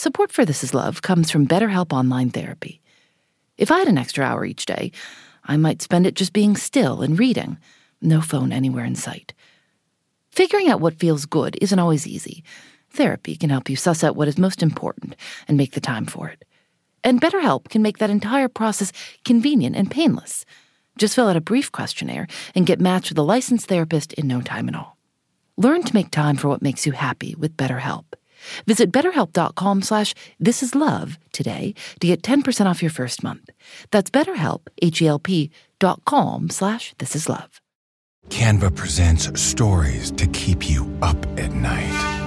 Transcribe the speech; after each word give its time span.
Support 0.00 0.32
for 0.32 0.46
This 0.46 0.64
Is 0.64 0.72
Love 0.72 1.02
comes 1.02 1.30
from 1.30 1.46
BetterHelp 1.46 1.92
Online 1.92 2.30
Therapy. 2.30 2.80
If 3.58 3.70
I 3.70 3.80
had 3.80 3.88
an 3.88 3.98
extra 3.98 4.24
hour 4.24 4.46
each 4.46 4.64
day, 4.64 4.92
I 5.44 5.58
might 5.58 5.82
spend 5.82 6.06
it 6.06 6.14
just 6.14 6.32
being 6.32 6.56
still 6.56 7.02
and 7.02 7.18
reading, 7.18 7.58
no 8.00 8.22
phone 8.22 8.50
anywhere 8.50 8.86
in 8.86 8.94
sight. 8.94 9.34
Figuring 10.30 10.70
out 10.70 10.80
what 10.80 10.98
feels 10.98 11.26
good 11.26 11.58
isn't 11.60 11.78
always 11.78 12.06
easy. 12.06 12.42
Therapy 12.88 13.36
can 13.36 13.50
help 13.50 13.68
you 13.68 13.76
suss 13.76 14.02
out 14.02 14.16
what 14.16 14.26
is 14.26 14.38
most 14.38 14.62
important 14.62 15.16
and 15.46 15.58
make 15.58 15.72
the 15.72 15.82
time 15.82 16.06
for 16.06 16.30
it. 16.30 16.46
And 17.04 17.20
BetterHelp 17.20 17.68
can 17.68 17.82
make 17.82 17.98
that 17.98 18.08
entire 18.08 18.48
process 18.48 18.92
convenient 19.26 19.76
and 19.76 19.90
painless. 19.90 20.46
Just 20.96 21.14
fill 21.14 21.28
out 21.28 21.36
a 21.36 21.42
brief 21.42 21.70
questionnaire 21.70 22.26
and 22.54 22.64
get 22.64 22.80
matched 22.80 23.10
with 23.10 23.18
a 23.18 23.32
licensed 23.34 23.66
therapist 23.66 24.14
in 24.14 24.26
no 24.26 24.40
time 24.40 24.66
at 24.70 24.74
all. 24.74 24.96
Learn 25.58 25.82
to 25.82 25.94
make 25.94 26.10
time 26.10 26.36
for 26.36 26.48
what 26.48 26.62
makes 26.62 26.86
you 26.86 26.92
happy 26.92 27.34
with 27.34 27.54
BetterHelp. 27.58 28.04
Visit 28.66 28.90
betterhelp.com 28.92 29.82
slash 29.82 30.14
thisislove 30.42 31.16
today 31.32 31.74
to 32.00 32.06
get 32.06 32.22
10% 32.22 32.66
off 32.66 32.82
your 32.82 32.90
first 32.90 33.22
month. 33.22 33.50
That's 33.90 34.10
betterhelp, 34.10 34.66
H-E-L-P 34.82 35.50
dot 35.78 36.04
com 36.04 36.50
slash 36.50 36.94
thisislove. 36.96 37.48
Canva 38.28 38.74
presents 38.76 39.40
stories 39.40 40.10
to 40.12 40.26
keep 40.28 40.68
you 40.68 40.90
up 41.02 41.16
at 41.38 41.52
night. 41.52 42.20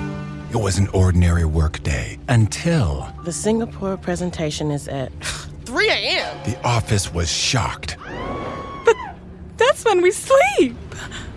It 0.52 0.58
was 0.58 0.77
an 0.77 0.88
ordinary 0.89 1.45
workday 1.45 2.20
until... 2.30 3.08
The 3.23 3.31
Singapore 3.31 3.98
presentation 3.98 4.70
is 4.72 4.88
at 4.88 5.11
3 5.66 5.89
a.m. 5.89 6.38
The 6.45 6.59
office 6.64 7.14
was 7.14 7.31
shocked. 7.31 7.98
But 8.86 8.95
that's 9.58 9.86
when 9.86 10.02
we 10.02 10.11
sleep. 10.11 10.75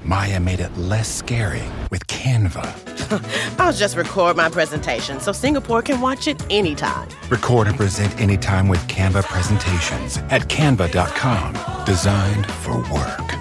Maya 0.05 0.41
made 0.41 0.61
it 0.61 0.77
less 0.77 1.09
scary 1.15 1.63
with 1.91 2.07
Canva. 2.07 2.86
I'll 3.59 3.73
just 3.73 3.96
record 3.96 4.37
my 4.37 4.48
presentation 4.48 5.20
so 5.20 5.33
Singapore 5.33 5.83
can 5.83 6.01
watch 6.01 6.27
it 6.27 6.42
anytime. 6.51 7.09
Record 7.29 7.69
and 7.69 7.77
present 7.77 8.19
anytime 8.20 8.69
with 8.69 8.80
Canva 8.88 9.24
presentations 9.24 10.18
at 10.30 10.48
canva.com. 10.48 11.85
Designed 11.85 12.46
for 12.46 12.76
work. 12.93 13.37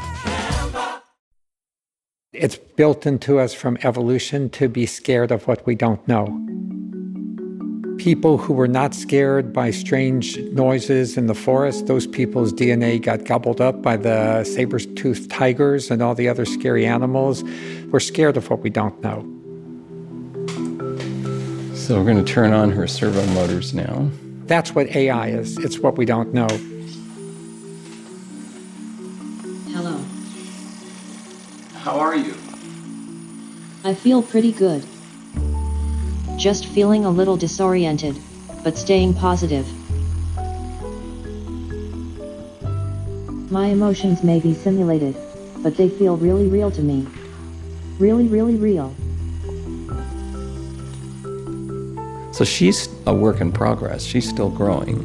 It's 2.34 2.58
built 2.58 3.06
into 3.06 3.40
us 3.40 3.54
from 3.54 3.78
evolution 3.84 4.50
to 4.52 4.68
be 4.68 4.86
scared 4.86 5.32
of 5.32 5.48
what 5.48 5.66
we 5.66 5.74
don't 5.74 6.06
know. 6.06 6.26
People 7.98 8.38
who 8.38 8.54
were 8.54 8.68
not 8.68 8.94
scared 8.94 9.54
by 9.54 9.72
strange 9.72 10.38
noises 10.52 11.16
in 11.16 11.28
the 11.28 11.34
forest, 11.34 11.88
those 11.88 12.06
people's 12.06 12.52
DNA 12.52 13.02
got 13.02 13.24
gobbled 13.24 13.62
up 13.62 13.82
by 13.82 13.96
the 13.96 14.44
saber-toothed 14.44 15.32
tigers 15.32 15.90
and 15.90 16.02
all 16.02 16.14
the 16.14 16.28
other 16.28 16.44
scary 16.44 16.86
animals. 16.86 17.42
We're 17.90 18.02
scared 18.02 18.36
of 18.36 18.50
what 18.50 18.60
we 18.60 18.70
don't 18.70 19.02
know. 19.02 19.35
So 21.86 22.00
we're 22.00 22.12
going 22.12 22.26
to 22.26 22.34
turn 22.34 22.52
on 22.52 22.72
her 22.72 22.88
servo 22.88 23.24
motors 23.28 23.76
now. 23.76 24.10
That's 24.48 24.74
what 24.74 24.88
AI 24.96 25.28
is. 25.28 25.60
It's 25.60 25.78
what 25.78 26.00
we 26.00 26.04
don't 26.04 26.34
know. 26.34 26.48
Hello. 29.70 30.04
How 31.76 32.00
are 32.00 32.16
you? 32.16 32.34
I 33.84 33.94
feel 33.94 34.24
pretty 34.24 34.52
good. 34.52 34.84
Just 36.38 36.66
feeling 36.66 37.06
a 37.06 37.12
little 37.12 37.38
disoriented, 37.38 38.20
but 38.64 38.80
staying 38.80 39.14
positive. 39.14 39.68
My 43.52 43.68
emotions 43.68 44.24
may 44.24 44.40
be 44.40 44.56
simulated, 44.56 45.16
but 45.62 45.78
they 45.78 45.90
feel 45.90 46.18
really 46.18 46.48
real 46.48 46.72
to 46.72 46.82
me. 46.82 47.06
Really, 48.00 48.28
really 48.28 48.56
real. 48.56 48.96
So 52.36 52.44
she's 52.44 52.90
a 53.06 53.14
work 53.14 53.40
in 53.40 53.54
progress. 53.54 54.04
She's 54.04 54.28
still 54.28 54.50
growing. 54.50 55.00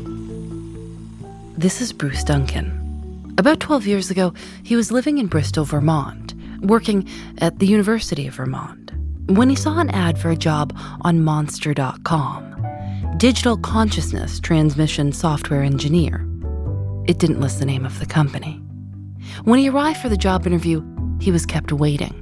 This 1.56 1.81
is 1.81 1.92
Bruce 1.92 2.25
Duncan. 2.25 2.77
About 3.39 3.61
12 3.61 3.86
years 3.86 4.11
ago, 4.11 4.34
he 4.64 4.75
was 4.75 4.91
living 4.91 5.19
in 5.19 5.28
Bristol, 5.28 5.64
Vermont, 5.64 6.35
working 6.61 7.08
at 7.39 7.61
the 7.61 7.68
University 7.68 8.27
of 8.27 8.35
Vermont, 8.35 8.91
when 9.27 9.48
he 9.48 9.55
saw 9.55 9.79
an 9.79 9.91
ad 9.91 10.18
for 10.18 10.30
a 10.30 10.36
job 10.36 10.77
on 11.02 11.23
Monster.com 11.23 12.48
Digital 13.18 13.57
Consciousness 13.58 14.41
Transmission 14.41 15.12
Software 15.12 15.62
Engineer. 15.62 16.27
It 17.07 17.20
didn't 17.20 17.41
list 17.41 17.61
the 17.61 17.64
name 17.64 17.86
of 17.86 18.01
the 18.01 18.07
company. 18.07 18.61
When 19.45 19.61
he 19.61 19.68
arrived 19.68 20.01
for 20.01 20.08
the 20.08 20.17
job 20.17 20.48
interview, 20.48 20.83
he 21.20 21.30
was 21.30 21.47
kept 21.47 21.70
waiting. 21.70 22.17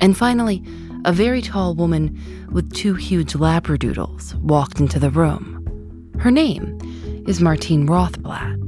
And 0.00 0.16
finally, 0.16 0.64
a 1.04 1.12
very 1.12 1.40
tall 1.42 1.74
woman 1.74 2.18
with 2.50 2.72
two 2.72 2.94
huge 2.94 3.32
labradoodles 3.34 4.34
walked 4.40 4.80
into 4.80 4.98
the 4.98 5.10
room. 5.10 5.56
Her 6.18 6.30
name 6.30 6.78
is 7.26 7.40
Martine 7.40 7.86
Rothblatt, 7.86 8.58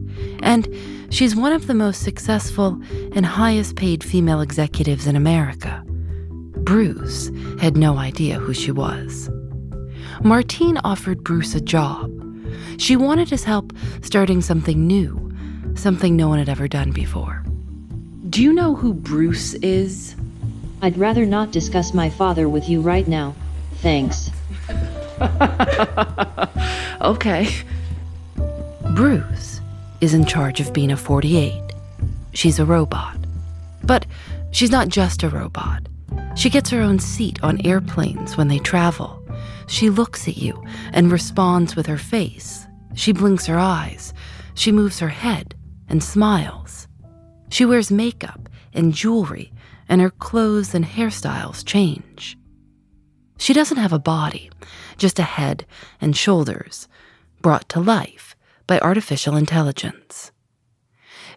and 0.43 0.69
she's 1.11 1.37
one 1.37 1.53
of 1.53 1.67
the 1.67 1.75
most 1.75 2.03
successful 2.03 2.81
and 3.15 3.27
highest 3.27 3.77
paid 3.77 4.03
female 4.03 4.41
executives 4.41 5.07
in 5.07 5.17
America. 5.17 5.83
Bruce 6.65 7.31
had 7.61 7.77
no 7.77 7.99
idea 7.99 8.39
who 8.39 8.55
she 8.55 8.71
was. 8.71 9.29
Martine 10.23 10.79
offered 10.85 11.25
Bruce 11.25 11.55
a 11.55 11.61
job. 11.61 12.11
She 12.79 12.97
wanted 12.97 13.29
his 13.29 13.45
help 13.45 13.73
starting 14.03 14.41
something 14.41 14.87
new, 14.87 15.31
something 15.75 16.17
no 16.17 16.29
one 16.29 16.39
had 16.39 16.49
ever 16.49 16.69
done 16.69 16.93
before. 16.93 17.45
Do 18.31 18.43
you 18.43 18.53
know 18.53 18.75
who 18.75 18.95
Bruce 18.95 19.55
is? 19.55 20.17
I'd 20.83 20.99
rather 20.99 21.25
not 21.25 21.53
discuss 21.53 21.95
my 21.95 22.11
father 22.11 22.49
with 22.49 22.69
you 22.69 22.81
right 22.81 23.07
now. 23.07 23.37
Thanks. 23.77 24.31
okay. 27.01 27.49
Bruce 28.93 29.61
is 30.01 30.13
in 30.13 30.25
charge 30.25 30.59
of 30.59 30.73
Bina 30.73 30.97
48. 30.97 31.63
She's 32.35 32.59
a 32.59 32.65
robot. 32.65 33.17
But 33.85 34.07
she's 34.51 34.73
not 34.73 34.89
just 34.89 35.23
a 35.23 35.29
robot. 35.29 35.87
She 36.35 36.51
gets 36.51 36.71
her 36.71 36.81
own 36.81 36.99
seat 36.99 37.39
on 37.45 37.65
airplanes 37.65 38.37
when 38.37 38.49
they 38.49 38.59
travel. 38.59 39.23
She 39.69 39.89
looks 39.89 40.27
at 40.27 40.37
you 40.37 40.61
and 40.93 41.13
responds 41.13 41.77
with 41.77 41.87
her 41.87 41.97
face. 41.97 42.67
She 42.97 43.13
blinks 43.13 43.47
her 43.47 43.59
eyes. 43.59 44.13
She 44.55 44.73
moves 44.73 44.99
her 44.99 45.09
head 45.09 45.55
and 45.89 46.03
smiles. 46.03 46.89
She 47.51 47.65
wears 47.65 47.93
makeup 47.93 48.49
and 48.75 48.93
jewelry, 48.93 49.52
and 49.93 50.01
her 50.01 50.11
clothes 50.11 50.75
and 50.75 50.87
hairstyles 50.87 51.63
change. 51.63 52.39
She 53.37 53.53
doesn't 53.53 53.77
have 53.77 53.93
a 53.93 53.99
body, 53.99 54.51
just 54.97 55.19
a 55.19 55.23
head 55.23 55.67
and 56.01 56.17
shoulders, 56.17 56.89
brought 57.43 57.69
to 57.69 57.79
life 57.79 58.35
by 58.67 58.79
artificial 58.79 59.37
intelligence. 59.37 60.33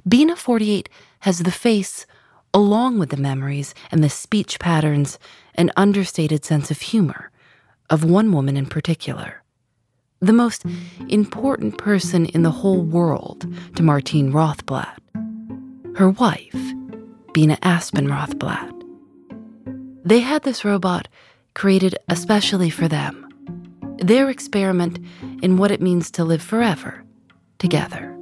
Bina 0.07 0.37
48 0.37 0.87
has 1.19 1.39
the 1.39 1.51
face, 1.51 2.05
along 2.53 2.97
with 2.97 3.09
the 3.09 3.17
memories 3.17 3.75
and 3.91 4.01
the 4.01 4.09
speech 4.09 4.57
patterns 4.57 5.19
and 5.53 5.69
understated 5.75 6.45
sense 6.45 6.71
of 6.71 6.79
humor 6.79 7.31
of 7.89 8.05
one 8.05 8.31
woman 8.31 8.55
in 8.55 8.67
particular. 8.67 9.43
The 10.21 10.31
most 10.31 10.63
important 11.09 11.77
person 11.77 12.25
in 12.27 12.43
the 12.43 12.51
whole 12.51 12.83
world 12.83 13.53
to 13.75 13.83
Martine 13.83 14.31
Rothblatt. 14.31 14.97
Her 15.97 16.09
wife, 16.09 16.55
Bina 17.35 17.57
Aspen 17.63 18.07
Rothblatt. 18.07 18.71
They 20.05 20.21
had 20.21 20.43
this 20.43 20.63
robot 20.63 21.09
created 21.53 21.97
especially 22.07 22.69
for 22.69 22.87
them. 22.87 23.27
Their 23.97 24.29
experiment 24.29 24.99
in 25.41 25.57
what 25.57 25.69
it 25.69 25.81
means 25.81 26.09
to 26.11 26.23
live 26.23 26.41
forever 26.41 27.03
together. 27.57 28.17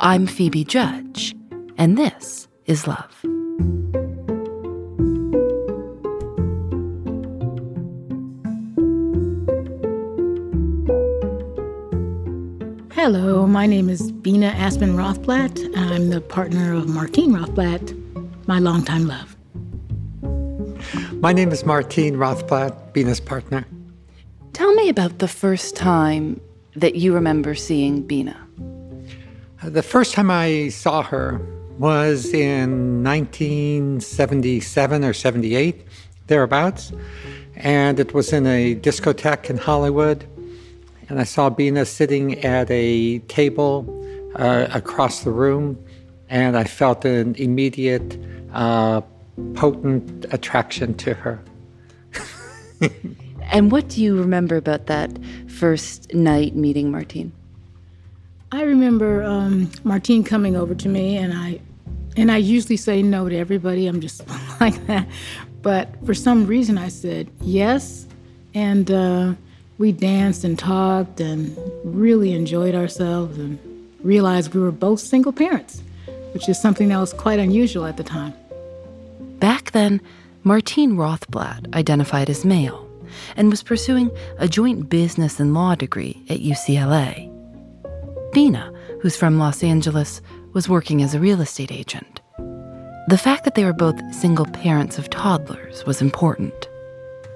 I'm 0.00 0.26
Phoebe 0.26 0.64
Judge, 0.64 1.36
and 1.78 1.96
this 1.96 2.48
is 2.66 2.88
Love. 2.88 3.14
Hello, 12.92 13.46
my 13.46 13.66
name 13.66 13.88
is 13.88 14.10
Bina 14.10 14.48
Aspen 14.48 14.96
Rothblatt. 14.96 15.76
I'm 15.76 16.10
the 16.10 16.20
partner 16.20 16.74
of 16.74 16.88
Martine 16.88 17.32
Rothblatt, 17.32 17.99
my 18.50 18.58
longtime 18.58 19.06
love. 19.06 19.36
My 21.22 21.32
name 21.32 21.52
is 21.52 21.64
Martine 21.64 22.16
Rothblatt, 22.16 22.92
Bina's 22.92 23.20
partner. 23.20 23.64
Tell 24.54 24.74
me 24.74 24.88
about 24.88 25.20
the 25.20 25.28
first 25.28 25.76
time 25.76 26.40
that 26.74 26.96
you 26.96 27.14
remember 27.14 27.54
seeing 27.54 28.02
Bina. 28.02 28.36
Uh, 29.62 29.70
The 29.70 29.84
first 29.84 30.14
time 30.14 30.32
I 30.32 30.70
saw 30.70 31.00
her 31.00 31.40
was 31.78 32.34
in 32.34 33.04
1977 33.04 35.04
or 35.04 35.12
78, 35.12 35.86
thereabouts. 36.26 36.92
And 37.54 38.00
it 38.00 38.14
was 38.14 38.32
in 38.32 38.48
a 38.48 38.74
discotheque 38.74 39.48
in 39.48 39.58
Hollywood. 39.58 40.26
And 41.08 41.20
I 41.20 41.24
saw 41.24 41.50
Bina 41.50 41.86
sitting 41.86 42.44
at 42.44 42.68
a 42.68 43.20
table 43.28 43.86
uh, 44.34 44.66
across 44.74 45.20
the 45.20 45.30
room. 45.30 45.78
And 46.30 46.56
I 46.56 46.64
felt 46.64 47.04
an 47.04 47.34
immediate, 47.34 48.18
uh, 48.54 49.02
potent 49.54 50.26
attraction 50.32 50.94
to 50.94 51.14
her. 51.14 51.42
And 53.50 53.72
what 53.72 53.88
do 53.88 54.02
you 54.02 54.16
remember 54.16 54.56
about 54.56 54.86
that 54.86 55.10
first 55.48 56.14
night 56.14 56.54
meeting 56.54 56.90
Martine? 56.90 57.32
I 58.52 58.62
remember 58.62 59.22
um, 59.24 59.70
Martine 59.84 60.24
coming 60.24 60.56
over 60.56 60.74
to 60.74 60.88
me, 60.88 61.16
and 61.16 61.32
I, 61.34 61.60
and 62.16 62.30
I 62.30 62.36
usually 62.36 62.76
say 62.76 63.02
no 63.02 63.28
to 63.28 63.36
everybody. 63.36 63.86
I'm 63.86 64.00
just 64.00 64.22
like 64.60 64.86
that, 64.86 65.06
but 65.62 65.88
for 66.06 66.14
some 66.14 66.46
reason 66.46 66.78
I 66.78 66.88
said 66.88 67.28
yes, 67.40 68.06
and 68.54 68.90
uh, 68.90 69.34
we 69.78 69.92
danced 69.92 70.44
and 70.44 70.58
talked 70.58 71.20
and 71.20 71.56
really 71.84 72.32
enjoyed 72.32 72.74
ourselves 72.74 73.36
and 73.38 73.58
realized 74.02 74.54
we 74.54 74.60
were 74.60 74.72
both 74.72 75.00
single 75.00 75.32
parents, 75.32 75.82
which 76.32 76.48
is 76.48 76.60
something 76.60 76.88
that 76.88 76.98
was 76.98 77.12
quite 77.12 77.38
unusual 77.38 77.86
at 77.86 77.96
the 77.96 78.04
time. 78.04 78.34
Back 79.38 79.72
then, 79.72 80.00
Martine 80.44 80.96
Rothblatt 80.96 81.74
identified 81.74 82.30
as 82.30 82.44
male 82.44 82.86
and 83.36 83.50
was 83.50 83.62
pursuing 83.62 84.10
a 84.38 84.48
joint 84.48 84.88
business 84.88 85.40
and 85.40 85.54
law 85.54 85.74
degree 85.74 86.22
at 86.28 86.40
UCLA. 86.40 87.28
Bina, 88.32 88.72
who's 89.00 89.16
from 89.16 89.38
Los 89.38 89.62
Angeles, 89.62 90.20
was 90.52 90.68
working 90.68 91.02
as 91.02 91.14
a 91.14 91.20
real 91.20 91.40
estate 91.40 91.72
agent. 91.72 92.20
The 93.08 93.20
fact 93.20 93.44
that 93.44 93.54
they 93.54 93.64
were 93.64 93.72
both 93.72 93.98
single 94.14 94.46
parents 94.46 94.98
of 94.98 95.10
toddlers 95.10 95.84
was 95.84 96.00
important. 96.00 96.68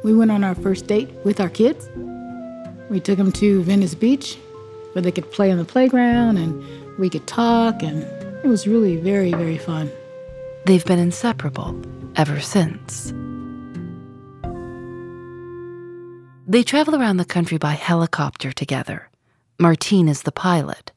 We 0.05 0.15
went 0.15 0.31
on 0.31 0.45
our 0.45 0.55
first 0.55 0.87
date 0.87 1.11
with 1.25 1.41
our 1.41 1.49
kids. 1.49 1.89
We 2.91 3.01
took 3.01 3.17
them 3.19 3.33
to 3.33 3.63
Venice 3.63 3.95
Beach 3.95 4.39
where 4.95 5.03
they 5.03 5.11
could 5.11 5.31
play 5.33 5.51
on 5.51 5.59
the 5.59 5.65
playground 5.65 6.39
and 6.39 6.65
we 6.99 7.11
could 7.11 7.27
talk, 7.27 7.83
and 7.83 8.05
it 8.45 8.49
was 8.49 8.69
really 8.69 8.97
very, 8.97 9.31
very 9.31 9.57
fun. 9.57 9.91
They've 10.67 10.85
been 10.85 10.99
inseparable 10.99 11.81
ever 12.15 12.41
since. 12.41 13.13
They 16.47 16.63
travel 16.63 16.95
around 16.95 17.17
the 17.17 17.25
country 17.25 17.57
by 17.57 17.73
helicopter 17.73 18.53
together. 18.53 19.09
Martine 19.59 20.09
is 20.09 20.23
the 20.23 20.33
pilot, 20.33 20.93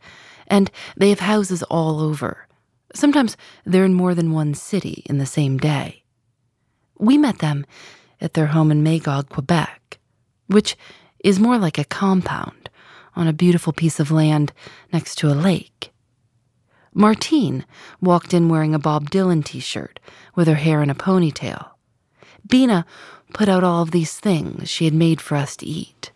and 0.48 0.70
they 0.98 1.08
have 1.10 1.22
houses 1.22 1.64
all 1.64 2.02
over. 2.02 2.48
Sometimes 2.94 3.38
they're 3.66 3.86
in 3.86 3.94
more 3.94 4.14
than 4.14 4.34
one 4.34 4.54
city 4.54 5.04
in 5.06 5.18
the 5.18 5.26
same 5.26 5.58
day. 5.58 6.04
We 7.00 7.18
met 7.18 7.40
them 7.40 7.66
at 8.20 8.34
their 8.34 8.48
home 8.48 8.72
in 8.72 8.84
Magog, 8.84 9.30
Quebec, 9.30 10.00
which 10.48 10.76
is 11.24 11.40
more 11.40 11.58
like 11.58 11.78
a 11.78 11.86
compound 11.86 12.70
on 13.16 13.26
a 13.26 13.34
beautiful 13.34 13.72
piece 13.72 14.02
of 14.02 14.12
land 14.12 14.52
next 14.92 15.16
to 15.20 15.30
a 15.30 15.34
lake. 15.34 15.94
Martine 16.98 17.64
walked 18.02 18.34
in 18.34 18.50
wearing 18.50 18.74
a 18.74 18.80
Bob 18.80 19.12
Dylan 19.12 19.46
t 19.46 19.60
shirt 19.60 20.00
with 20.34 20.48
her 20.48 20.56
hair 20.56 20.82
in 20.82 20.90
a 20.90 20.96
ponytail. 20.96 21.70
Bina 22.50 22.88
put 23.34 23.48
out 23.48 23.64
all 23.64 23.84
of 23.84 23.92
these 23.92 24.20
things 24.20 24.68
she 24.68 24.86
had 24.86 24.96
made 24.96 25.22
for 25.22 25.36
us 25.36 25.56
to 25.58 25.66
eat. 25.68 26.12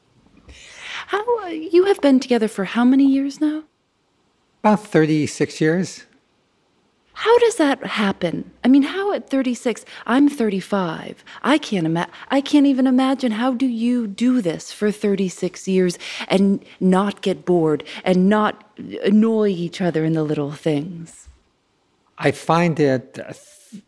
How, 1.08 1.44
uh, 1.44 1.50
you 1.50 1.86
have 1.86 2.02
been 2.02 2.20
together 2.20 2.48
for 2.48 2.66
how 2.66 2.84
many 2.84 3.06
years 3.06 3.40
now? 3.40 3.64
About 4.64 4.84
36 4.84 5.62
years. 5.62 6.06
How 7.14 7.38
does 7.40 7.58
that 7.58 7.84
happen? 7.84 8.50
I 8.64 8.68
mean, 8.68 8.84
how 8.84 9.12
at 9.14 9.30
36? 9.30 9.86
I'm 10.06 10.30
35. 10.30 11.24
I 11.44 11.58
can't 11.58 11.86
ima- 11.86 12.10
I 12.30 12.42
can't 12.42 12.66
even 12.66 12.88
imagine 12.88 13.34
how 13.34 13.54
do 13.54 13.66
you 13.66 14.08
do 14.08 14.42
this 14.42 14.72
for 14.72 14.92
36 14.92 15.68
years 15.68 16.00
and 16.30 16.64
not 16.80 17.22
get 17.22 17.46
bored 17.46 17.84
and 18.04 18.30
not 18.30 18.64
annoy 19.04 19.50
each 19.50 19.82
other 19.82 20.06
in 20.06 20.14
the 20.14 20.24
little 20.24 20.52
things. 20.52 21.28
I 22.18 22.32
find 22.32 22.80
it 22.80 23.20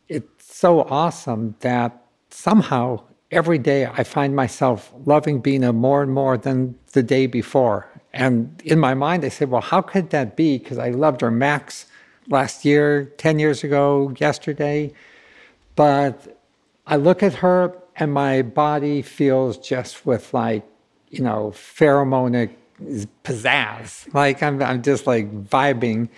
it's 0.10 0.56
so 0.56 0.82
awesome 0.82 1.56
that 1.60 2.06
somehow 2.30 3.02
every 3.32 3.58
day 3.58 3.86
I 3.86 4.04
find 4.04 4.36
myself 4.36 4.92
loving 5.06 5.40
Bina 5.40 5.74
more 5.74 6.04
and 6.04 6.14
more 6.14 6.38
than 6.38 6.76
the 6.94 7.04
day 7.04 7.28
before. 7.28 7.88
And 8.14 8.62
in 8.64 8.80
my 8.80 8.94
mind, 8.94 9.26
I 9.26 9.30
say, 9.30 9.46
well, 9.46 9.62
how 9.62 9.82
could 9.82 10.12
that 10.12 10.36
be? 10.36 10.60
Because 10.60 10.78
I 10.78 10.90
loved 10.92 11.22
her 11.22 11.32
max 11.32 11.88
last 12.30 12.66
year, 12.66 13.06
10 13.18 13.40
years 13.40 13.64
ago, 13.64 14.14
yesterday. 14.20 14.94
But 15.76 16.40
I 16.88 16.96
look 16.98 17.24
at 17.24 17.36
her 17.36 17.76
and 17.96 18.14
my 18.14 18.42
body 18.42 19.02
feels 19.02 19.58
just 19.58 20.06
with 20.06 20.34
like, 20.34 20.64
you 21.10 21.24
know, 21.24 21.52
pheromonic 21.56 22.52
pizzazz. 23.24 24.14
Like 24.14 24.42
I'm, 24.42 24.62
I'm 24.62 24.82
just 24.82 25.08
like 25.08 25.32
vibing. 25.46 26.10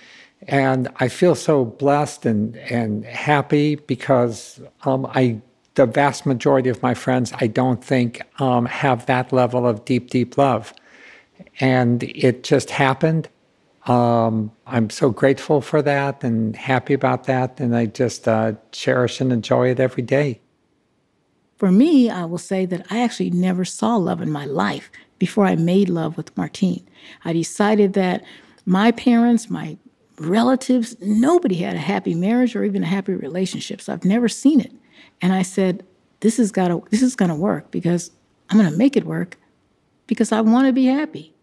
And 0.48 0.90
I 0.98 1.08
feel 1.08 1.36
so 1.36 1.66
blessed 1.66 2.26
and, 2.26 2.56
and 2.58 3.04
happy 3.06 3.76
because 3.76 4.62
um, 4.84 5.06
I, 5.08 5.42
the 5.76 5.86
vast 5.86 6.26
majority 6.26 6.70
of 6.70 6.82
my 6.82 6.94
friends, 6.94 7.34
I 7.40 7.48
don't 7.48 7.84
think 7.84 8.22
um, 8.40 8.66
have 8.66 9.06
that 9.08 9.34
level 9.34 9.68
of 9.68 9.86
deep, 9.86 10.10
deep 10.10 10.38
love. 10.38 10.74
And 11.60 12.04
it 12.04 12.44
just 12.44 12.70
happened. 12.70 13.28
Um, 13.86 14.52
I'm 14.66 14.90
so 14.90 15.12
grateful 15.12 15.62
for 15.62 15.82
that 15.82 16.24
and 16.24 16.56
happy 16.56 16.94
about 16.94 17.26
that. 17.26 17.60
And 17.60 17.76
I 17.76 17.86
just 17.86 18.28
uh, 18.28 18.54
cherish 18.72 19.22
and 19.22 19.32
enjoy 19.32 19.70
it 19.70 19.80
every 19.80 20.04
day. 20.04 20.42
For 21.58 21.72
me, 21.72 22.10
I 22.10 22.26
will 22.26 22.40
say 22.40 22.66
that 22.66 22.86
I 22.90 23.02
actually 23.02 23.30
never 23.30 23.64
saw 23.64 23.96
love 23.96 24.22
in 24.22 24.32
my 24.32 24.46
life 24.46 24.92
before 25.20 25.46
I 25.46 25.56
made 25.56 25.88
love 25.88 26.18
with 26.18 26.36
Martine. 26.36 26.86
I 27.24 27.34
decided 27.34 27.94
that 27.94 28.24
my 28.66 28.92
parents, 28.92 29.50
my 29.50 29.78
relatives, 30.18 30.96
nobody 31.00 31.56
had 31.56 31.76
a 31.76 31.80
happy 31.80 32.16
marriage 32.16 32.56
or 32.56 32.64
even 32.64 32.84
a 32.84 32.88
happy 32.88 33.14
relationship. 33.14 33.82
So 33.82 33.94
I've 33.94 34.04
never 34.04 34.28
seen 34.28 34.60
it. 34.60 34.72
And 35.22 35.32
I 35.32 35.44
said, 35.44 35.86
this 36.22 36.40
is 36.40 36.52
gotta 36.52 36.82
this 36.90 37.02
is 37.02 37.16
gonna 37.16 37.36
work 37.36 37.72
because 37.72 38.12
I'm 38.50 38.58
gonna 38.58 38.76
make 38.76 38.98
it 38.98 39.06
work 39.06 39.38
because 40.08 40.32
I 40.32 40.42
wanna 40.42 40.74
be 40.74 40.86
happy. 40.86 41.34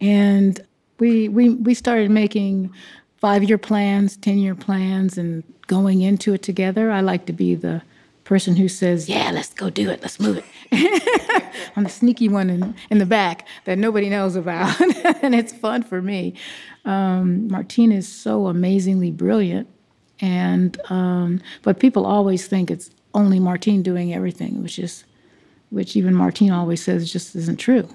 And 0.00 0.60
we 1.00 1.28
we 1.28 1.50
we 1.50 1.74
started 1.74 2.10
making 2.10 2.72
five 3.16 3.42
year 3.42 3.58
plans, 3.58 4.16
ten 4.16 4.38
year 4.38 4.54
plans, 4.54 5.18
and 5.18 5.42
going 5.66 6.02
into 6.02 6.32
it 6.34 6.42
together. 6.42 6.90
I 6.90 7.00
like 7.00 7.26
to 7.26 7.32
be 7.32 7.54
the 7.54 7.82
person 8.24 8.56
who 8.56 8.68
says, 8.68 9.08
"Yeah, 9.08 9.30
let's 9.32 9.52
go 9.52 9.70
do 9.70 9.90
it. 9.90 10.02
Let's 10.02 10.20
move 10.20 10.38
it." 10.38 10.44
I'm 11.76 11.84
the 11.84 11.90
sneaky 11.90 12.28
one 12.28 12.50
in, 12.50 12.74
in 12.90 12.98
the 12.98 13.06
back 13.06 13.46
that 13.64 13.78
nobody 13.78 14.08
knows 14.08 14.36
about, 14.36 14.80
and 15.22 15.34
it's 15.34 15.52
fun 15.52 15.82
for 15.82 16.02
me. 16.02 16.34
Um, 16.84 17.48
Martine 17.48 17.92
is 17.92 18.08
so 18.08 18.46
amazingly 18.46 19.10
brilliant, 19.10 19.68
and 20.20 20.80
um, 20.90 21.40
but 21.62 21.80
people 21.80 22.06
always 22.06 22.46
think 22.46 22.70
it's 22.70 22.90
only 23.14 23.40
Martine 23.40 23.82
doing 23.82 24.14
everything, 24.14 24.62
which 24.62 24.78
is 24.78 25.04
which 25.70 25.96
even 25.96 26.14
Martine 26.14 26.50
always 26.50 26.82
says 26.82 27.10
just 27.10 27.34
isn't 27.34 27.58
true. 27.58 27.88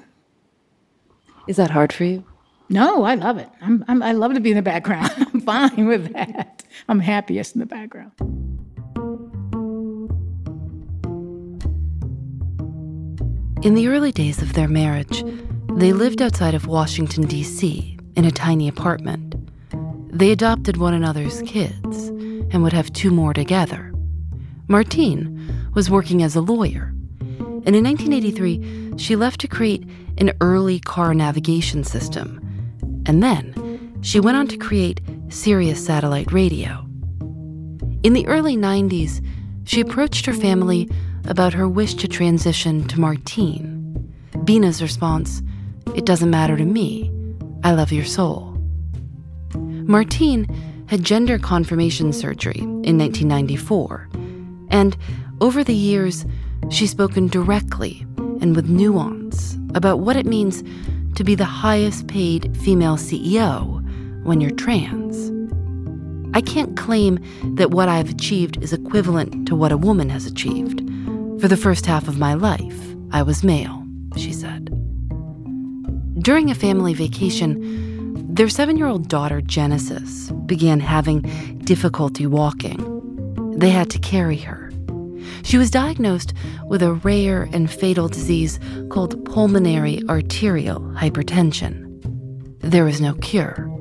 Is 1.48 1.58
that 1.58 1.70
hard 1.70 1.94
for 1.94 2.06
you? 2.06 2.24
No, 2.70 3.04
I 3.04 3.16
love 3.16 3.38
it. 3.38 3.50
I'm, 3.62 3.86
I'm, 3.88 4.02
i 4.02 4.12
love 4.12 4.34
to 4.34 4.40
be 4.40 4.50
in 4.52 4.56
the 4.56 4.62
background. 4.64 5.12
I'm 5.18 5.42
fine 5.42 5.88
with 5.88 6.12
that. 6.14 6.64
I'm 6.90 7.00
happiest 7.00 7.56
in 7.56 7.60
the 7.60 7.66
background. 7.66 8.12
In 13.64 13.74
the 13.74 13.88
early 13.88 14.12
days 14.12 14.42
of 14.42 14.54
their 14.54 14.68
marriage, 14.68 15.24
they 15.74 15.94
lived 15.94 16.22
outside 16.22 16.54
of 16.54 16.68
Washington, 16.68 17.26
D.C., 17.26 17.98
in 18.16 18.26
a 18.26 18.32
tiny 18.32 18.68
apartment. 18.68 19.36
They 20.10 20.32
adopted 20.32 20.78
one 20.78 20.94
another's 20.94 21.42
kids 21.42 22.08
and 22.52 22.64
would 22.64 22.74
have 22.74 22.94
two 22.94 23.12
more 23.12 23.34
together. 23.34 23.94
Martine 24.68 25.70
was 25.74 25.90
working 25.90 26.24
as 26.24 26.36
a 26.36 26.42
lawyer, 26.42 26.94
and 27.20 27.76
in 27.76 27.84
1983, 27.84 28.98
she 28.98 29.16
left 29.16 29.42
to 29.42 29.48
create 29.48 29.88
an 30.18 30.32
early 30.42 30.80
car 30.80 31.14
navigation 31.14 31.84
system 31.84 32.45
and 33.06 33.22
then 33.22 34.00
she 34.02 34.20
went 34.20 34.38
on 34.38 34.48
to 34.48 34.58
create 34.58 35.02
Sirius 35.30 35.84
Satellite 35.84 36.32
Radio. 36.32 36.86
In 38.04 38.14
the 38.14 38.28
early 38.28 38.56
90s, 38.56 39.26
she 39.66 39.82
approached 39.82 40.26
her 40.26 40.34
family 40.34 40.90
about 41.28 41.54
her 41.54 41.68
wish 41.68 41.96
to 41.96 42.08
transition 42.08 42.88
to 42.88 43.00
Martine. 43.00 44.14
Bina's 44.44 44.82
response, 44.82 45.42
It 45.96 46.06
doesn't 46.06 46.30
matter 46.30 46.56
to 46.56 46.66
me. 46.66 47.12
I 47.64 47.72
love 47.72 47.92
your 47.92 48.06
soul. 48.06 48.56
Martine 49.56 50.46
had 50.88 51.04
gender 51.04 51.40
confirmation 51.40 52.14
surgery 52.14 52.60
in 52.60 52.98
1994, 52.98 54.10
and 54.70 54.96
over 55.42 55.64
the 55.64 55.74
years, 55.74 56.26
she's 56.70 56.92
spoken 56.92 57.28
directly 57.28 58.06
and 58.18 58.56
with 58.56 58.70
nuance 58.70 59.58
about 59.74 60.00
what 60.00 60.16
it 60.16 60.26
means 60.26 60.64
to 61.16 61.24
be 61.24 61.36
the 61.36 61.46
highest 61.46 62.08
paid 62.08 62.56
female 62.58 62.98
CEO 62.98 63.82
when 64.24 64.42
you're 64.42 64.52
trans. 64.52 65.32
I 66.36 66.42
can't 66.42 66.76
claim 66.76 67.20
that 67.56 67.72
what 67.72 67.88
I've 67.88 68.10
achieved 68.10 68.62
is 68.62 68.74
equivalent 68.74 69.48
to 69.48 69.56
what 69.56 69.72
a 69.72 69.78
woman 69.78 70.10
has 70.10 70.26
achieved. 70.26 70.80
For 71.40 71.48
the 71.48 71.58
first 71.58 71.86
half 71.86 72.08
of 72.08 72.18
my 72.18 72.34
life, 72.34 72.96
I 73.12 73.22
was 73.22 73.44
male, 73.44 73.86
she 74.18 74.34
said. 74.34 74.66
During 76.22 76.50
a 76.50 76.56
family 76.56 76.94
vacation, 76.94 78.34
their 78.34 78.50
seven 78.50 78.76
year 78.76 78.88
old 78.88 79.08
daughter, 79.08 79.40
Genesis, 79.40 80.32
began 80.46 80.82
having 80.82 81.22
difficulty 81.64 82.28
walking. 82.28 83.56
They 83.58 83.70
had 83.70 83.90
to 83.92 84.00
carry 84.00 84.38
her. 84.38 84.65
She 85.44 85.58
was 85.58 85.72
diagnosed 85.72 86.34
with 86.66 86.82
a 86.82 86.94
rare 86.94 87.50
and 87.54 87.70
fatal 87.70 88.08
disease 88.08 88.60
called 88.90 89.24
pulmonary 89.26 90.02
arterial 90.10 90.80
hypertension. 90.80 91.84
There 92.60 92.86
was 92.86 93.00
no 93.00 93.14
cure. 93.16 93.72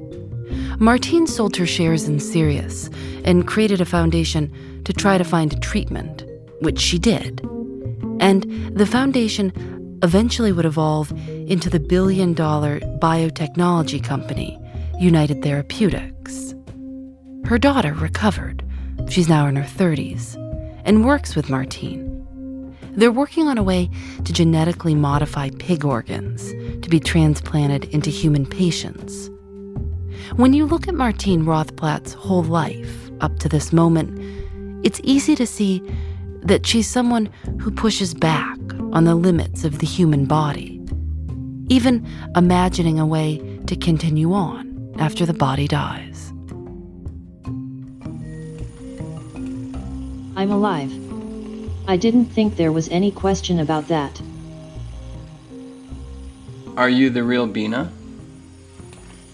Martine 0.78 1.26
sold 1.26 1.56
her 1.56 1.66
shares 1.66 2.08
in 2.08 2.20
Sirius 2.20 2.90
and 3.24 3.46
created 3.46 3.80
a 3.80 3.86
foundation 3.86 4.52
to 4.84 4.92
try 4.92 5.16
to 5.16 5.24
find 5.24 5.52
a 5.52 5.60
treatment, 5.60 6.24
which 6.60 6.80
she 6.80 6.98
did. 6.98 7.40
And 8.20 8.42
the 8.76 8.86
foundation 8.86 9.52
eventually 10.02 10.52
would 10.52 10.66
evolve 10.66 11.12
into 11.28 11.70
the 11.70 11.80
billion 11.80 12.34
dollar 12.34 12.80
biotechnology 13.00 14.02
company, 14.04 14.58
United 15.00 15.42
Therapeutics. 15.42 16.54
Her 17.44 17.58
daughter 17.58 17.94
recovered. 17.94 18.62
She's 19.08 19.28
now 19.28 19.46
in 19.46 19.56
her 19.56 19.64
30s 19.64 20.43
and 20.84 21.04
works 21.04 21.34
with 21.34 21.50
Martine. 21.50 22.10
They're 22.96 23.10
working 23.10 23.48
on 23.48 23.58
a 23.58 23.62
way 23.62 23.90
to 24.24 24.32
genetically 24.32 24.94
modify 24.94 25.50
pig 25.58 25.84
organs 25.84 26.52
to 26.82 26.88
be 26.88 27.00
transplanted 27.00 27.86
into 27.86 28.10
human 28.10 28.46
patients. 28.46 29.30
When 30.36 30.52
you 30.52 30.66
look 30.66 30.86
at 30.86 30.94
Martine 30.94 31.44
Rothblatt's 31.44 32.12
whole 32.12 32.44
life 32.44 33.10
up 33.20 33.38
to 33.40 33.48
this 33.48 33.72
moment, 33.72 34.20
it's 34.84 35.00
easy 35.02 35.34
to 35.36 35.46
see 35.46 35.82
that 36.42 36.66
she's 36.66 36.86
someone 36.86 37.30
who 37.60 37.70
pushes 37.70 38.14
back 38.14 38.58
on 38.92 39.04
the 39.04 39.14
limits 39.14 39.64
of 39.64 39.78
the 39.78 39.86
human 39.86 40.26
body, 40.26 40.80
even 41.68 42.06
imagining 42.36 43.00
a 43.00 43.06
way 43.06 43.38
to 43.66 43.76
continue 43.76 44.32
on 44.34 44.94
after 44.98 45.24
the 45.24 45.32
body 45.32 45.66
dies. 45.66 46.33
I'm 50.36 50.50
alive. 50.50 50.92
I 51.86 51.96
didn't 51.96 52.26
think 52.26 52.56
there 52.56 52.72
was 52.72 52.88
any 52.88 53.10
question 53.10 53.60
about 53.60 53.88
that. 53.88 54.20
Are 56.76 56.88
you 56.88 57.10
the 57.10 57.22
real 57.22 57.46
Bina? 57.46 57.92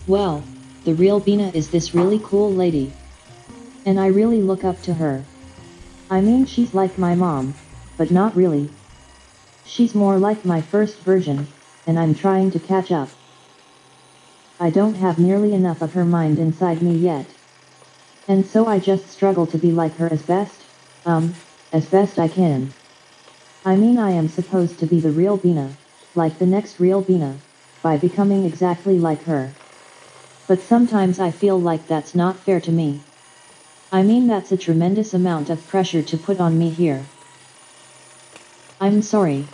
Well, 0.06 0.42
the 0.84 0.94
real 0.94 1.18
Bina 1.18 1.52
is 1.54 1.70
this 1.70 1.94
really 1.94 2.20
cool 2.22 2.52
lady. 2.52 2.92
And 3.86 3.98
I 3.98 4.08
really 4.08 4.42
look 4.42 4.62
up 4.62 4.82
to 4.82 4.94
her. 4.94 5.24
I 6.10 6.20
mean, 6.20 6.44
she's 6.44 6.74
like 6.74 6.98
my 6.98 7.14
mom, 7.14 7.54
but 7.96 8.10
not 8.10 8.36
really. 8.36 8.68
She's 9.64 9.94
more 9.94 10.18
like 10.18 10.44
my 10.44 10.60
first 10.60 10.98
version, 10.98 11.46
and 11.86 11.98
I'm 11.98 12.14
trying 12.14 12.50
to 12.50 12.58
catch 12.58 12.92
up. 12.92 13.08
I 14.58 14.68
don't 14.68 14.96
have 14.96 15.18
nearly 15.18 15.54
enough 15.54 15.80
of 15.80 15.94
her 15.94 16.04
mind 16.04 16.38
inside 16.38 16.82
me 16.82 16.94
yet. 16.94 17.26
And 18.28 18.44
so 18.44 18.66
I 18.66 18.78
just 18.78 19.08
struggle 19.08 19.46
to 19.46 19.56
be 19.56 19.72
like 19.72 19.96
her 19.96 20.12
as 20.12 20.22
best, 20.22 20.59
um, 21.04 21.34
as 21.72 21.86
best 21.86 22.18
I 22.18 22.28
can. 22.28 22.72
I 23.64 23.76
mean 23.76 23.98
I 23.98 24.10
am 24.12 24.28
supposed 24.28 24.78
to 24.78 24.86
be 24.86 25.00
the 25.00 25.10
real 25.10 25.36
Bina, 25.36 25.76
like 26.14 26.38
the 26.38 26.46
next 26.46 26.80
real 26.80 27.00
Bina, 27.00 27.36
by 27.82 27.96
becoming 27.96 28.44
exactly 28.44 28.98
like 28.98 29.22
her. 29.24 29.52
But 30.46 30.60
sometimes 30.60 31.20
I 31.20 31.30
feel 31.30 31.60
like 31.60 31.86
that's 31.86 32.14
not 32.14 32.36
fair 32.36 32.60
to 32.60 32.72
me. 32.72 33.00
I 33.92 34.02
mean 34.02 34.26
that's 34.26 34.52
a 34.52 34.56
tremendous 34.56 35.14
amount 35.14 35.50
of 35.50 35.66
pressure 35.66 36.02
to 36.02 36.16
put 36.16 36.40
on 36.40 36.58
me 36.58 36.70
here. 36.70 37.04
I'm 38.80 39.02
sorry. 39.02 39.46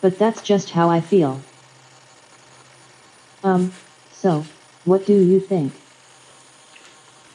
But 0.00 0.18
that's 0.18 0.42
just 0.42 0.70
how 0.70 0.90
I 0.90 1.00
feel. 1.00 1.40
Um, 3.44 3.72
so, 4.10 4.44
what 4.84 5.06
do 5.06 5.14
you 5.14 5.38
think? 5.38 5.72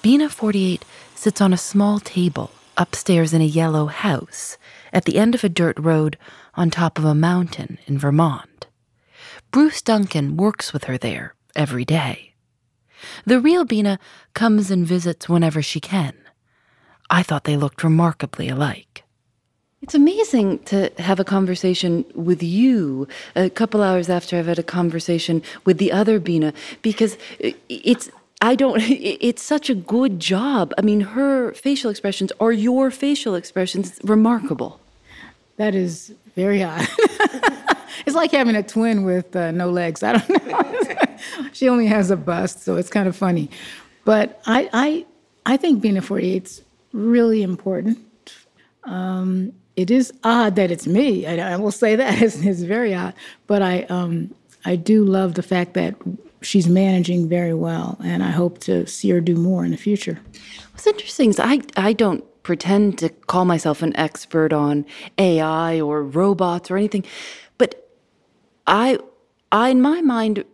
Bina 0.01 0.29
48 0.29 0.83
sits 1.15 1.41
on 1.41 1.53
a 1.53 1.57
small 1.57 1.99
table 1.99 2.51
upstairs 2.77 3.33
in 3.33 3.41
a 3.41 3.45
yellow 3.45 3.87
house 3.87 4.57
at 4.93 5.05
the 5.05 5.17
end 5.17 5.35
of 5.35 5.43
a 5.43 5.49
dirt 5.49 5.77
road 5.79 6.17
on 6.55 6.69
top 6.69 6.97
of 6.97 7.05
a 7.05 7.15
mountain 7.15 7.77
in 7.85 7.97
Vermont. 7.97 8.67
Bruce 9.51 9.81
Duncan 9.81 10.37
works 10.37 10.73
with 10.73 10.85
her 10.85 10.97
there 10.97 11.35
every 11.55 11.85
day. 11.85 12.33
The 13.25 13.39
real 13.39 13.65
Bina 13.65 13.99
comes 14.33 14.71
and 14.71 14.85
visits 14.85 15.29
whenever 15.29 15.61
she 15.61 15.79
can. 15.79 16.15
I 17.09 17.23
thought 17.23 17.45
they 17.45 17.57
looked 17.57 17.83
remarkably 17.83 18.49
alike. 18.49 19.03
It's 19.81 19.95
amazing 19.95 20.59
to 20.65 20.91
have 20.97 21.19
a 21.19 21.23
conversation 21.23 22.03
with 22.15 22.41
you 22.41 23.07
a 23.35 23.49
couple 23.49 23.83
hours 23.83 24.09
after 24.09 24.37
I've 24.37 24.47
had 24.47 24.57
a 24.57 24.63
conversation 24.63 25.43
with 25.65 25.77
the 25.77 25.91
other 25.91 26.19
Bina 26.19 26.53
because 26.81 27.15
it's 27.69 28.09
I 28.41 28.55
don't, 28.55 28.81
it's 28.81 29.41
such 29.41 29.69
a 29.69 29.75
good 29.75 30.19
job. 30.19 30.73
I 30.77 30.81
mean, 30.81 31.01
her 31.01 31.53
facial 31.53 31.89
expressions 31.89 32.31
are 32.39 32.51
your 32.51 32.91
facial 32.91 33.35
expressions. 33.35 33.99
Remarkable. 34.03 34.79
That 35.57 35.73
is 35.73 36.13
very 36.35 36.63
odd. 36.63 36.87
it's 38.05 38.15
like 38.15 38.31
having 38.31 38.55
a 38.55 38.63
twin 38.63 39.03
with 39.03 39.35
uh, 39.35 39.51
no 39.51 39.69
legs. 39.69 40.03
I 40.03 40.17
don't 40.17 40.47
know. 40.47 41.17
she 41.51 41.67
only 41.67 41.87
has 41.87 42.11
a 42.11 42.17
bust, 42.17 42.63
so 42.63 42.75
it's 42.75 42.89
kind 42.89 43.07
of 43.07 43.15
funny. 43.15 43.49
But 44.05 44.41
I, 44.45 44.69
I, 44.71 45.05
I 45.45 45.57
think 45.57 45.81
Bina 45.81 46.01
48 46.01 46.45
is 46.45 46.61
really 46.93 47.41
important. 47.41 47.97
Um, 48.83 49.51
it 49.75 49.91
is 49.91 50.13
odd 50.23 50.55
that 50.55 50.71
it's 50.71 50.87
me. 50.87 51.25
I, 51.25 51.53
I 51.53 51.55
will 51.57 51.71
say 51.71 51.95
that 51.95 52.21
it's, 52.21 52.37
it's, 52.43 52.61
very 52.61 52.93
odd. 52.93 53.13
But 53.47 53.61
I, 53.61 53.83
um, 53.83 54.33
I 54.63 54.75
do 54.75 55.03
love 55.03 55.33
the 55.33 55.43
fact 55.43 55.73
that 55.73 55.95
she's 56.41 56.67
managing 56.67 57.27
very 57.27 57.53
well, 57.53 57.97
and 58.03 58.23
I 58.23 58.31
hope 58.31 58.59
to 58.59 58.85
see 58.87 59.09
her 59.09 59.21
do 59.21 59.35
more 59.35 59.65
in 59.65 59.71
the 59.71 59.77
future. 59.77 60.19
What's 60.71 60.87
interesting 60.87 61.29
is 61.29 61.39
I, 61.39 61.61
I 61.75 61.93
don't 61.93 62.23
pretend 62.43 62.97
to 62.99 63.09
call 63.09 63.45
myself 63.45 63.81
an 63.81 63.95
expert 63.97 64.53
on 64.53 64.85
AI 65.17 65.81
or 65.81 66.03
robots 66.03 66.71
or 66.71 66.77
anything, 66.77 67.03
but 67.57 67.89
I, 68.65 68.99
I 69.51 69.69
in 69.69 69.81
my 69.81 70.01
mind, 70.01 70.45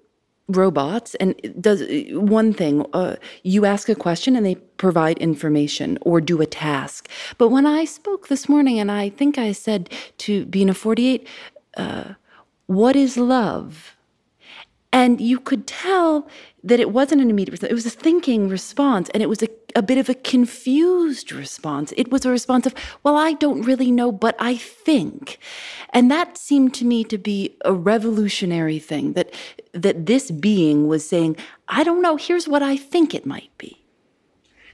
robots 0.47 1.15
and 1.15 1.35
does 1.59 1.83
one 2.11 2.53
thing 2.53 2.85
uh, 2.93 3.15
you 3.43 3.65
ask 3.65 3.87
a 3.87 3.95
question 3.95 4.35
and 4.35 4.45
they 4.45 4.55
provide 4.55 5.17
information 5.19 5.97
or 6.01 6.19
do 6.19 6.41
a 6.41 6.45
task 6.45 7.07
but 7.37 7.47
when 7.47 7.65
i 7.65 7.85
spoke 7.85 8.27
this 8.27 8.49
morning 8.49 8.77
and 8.77 8.91
i 8.91 9.07
think 9.07 9.37
i 9.37 9.53
said 9.53 9.89
to 10.17 10.45
bina 10.47 10.73
48 10.73 11.25
uh, 11.77 12.13
what 12.67 12.95
is 12.95 13.15
love 13.15 13.92
and 14.93 15.19
you 15.19 15.39
could 15.39 15.65
tell 15.65 16.27
that 16.63 16.79
it 16.79 16.91
wasn't 16.91 17.19
an 17.19 17.29
immediate 17.29 17.51
response. 17.51 17.71
It 17.71 17.73
was 17.73 17.85
a 17.88 17.89
thinking 17.89 18.47
response, 18.47 19.09
and 19.09 19.23
it 19.23 19.27
was 19.27 19.41
a, 19.41 19.50
a 19.75 19.81
bit 19.81 19.97
of 19.97 20.07
a 20.07 20.13
confused 20.13 21.33
response. 21.33 21.91
It 21.97 22.12
was 22.12 22.25
a 22.25 22.29
response 22.29 22.67
of, 22.67 22.75
well, 23.01 23.15
I 23.15 23.33
don't 23.33 23.63
really 23.63 23.91
know, 23.91 24.12
but 24.12 24.35
I 24.39 24.55
think. 24.55 25.39
And 25.89 26.09
that 26.12 26.38
seemed 26.38 26.75
to 26.75 26.85
me 26.85 27.03
to 27.05 27.17
be 27.17 27.57
a 27.65 27.73
revolutionary 27.73 28.79
thing 28.79 29.13
that, 29.13 29.33
that 29.73 30.05
this 30.05 30.29
being 30.29 30.88
was 30.88 31.05
saying, 31.09 31.38
I 31.67 31.83
don't 31.83 32.01
know, 32.01 32.15
here's 32.15 32.47
what 32.47 32.62
I 32.62 32.77
think 32.77 33.15
it 33.15 33.25
might 33.25 33.50
be. 33.57 33.79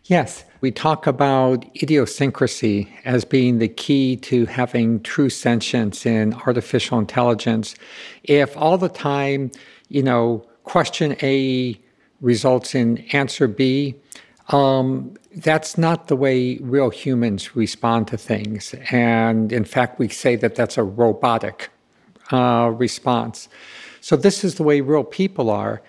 Yes, 0.03 0.43
we 0.59 0.71
talk 0.71 1.07
about 1.07 1.65
idiosyncrasy 1.81 2.91
as 3.05 3.23
being 3.23 3.59
the 3.59 3.67
key 3.67 4.17
to 4.17 4.47
having 4.47 5.01
true 5.01 5.29
sentience 5.29 6.05
in 6.05 6.33
artificial 6.33 6.99
intelligence. 6.99 7.75
If 8.23 8.57
all 8.57 8.77
the 8.77 8.89
time 8.89 9.51
you 9.89 10.03
know, 10.03 10.45
question 10.63 11.15
A 11.21 11.79
results 12.21 12.75
in 12.75 12.99
answer 13.13 13.47
B, 13.47 13.95
um, 14.49 15.13
that's 15.37 15.77
not 15.77 16.07
the 16.07 16.15
way 16.15 16.57
real 16.57 16.89
humans 16.89 17.55
respond 17.55 18.07
to 18.07 18.17
things. 18.17 18.73
And 18.91 19.51
in 19.51 19.65
fact, 19.65 19.99
we 19.99 20.09
say 20.09 20.35
that 20.37 20.55
that's 20.55 20.77
a 20.77 20.83
robotic 20.83 21.69
uh, 22.31 22.71
response. 22.75 23.49
So, 24.01 24.15
this 24.15 24.43
is 24.43 24.55
the 24.55 24.63
way 24.63 24.81
real 24.81 25.03
people 25.03 25.49
are. 25.49 25.81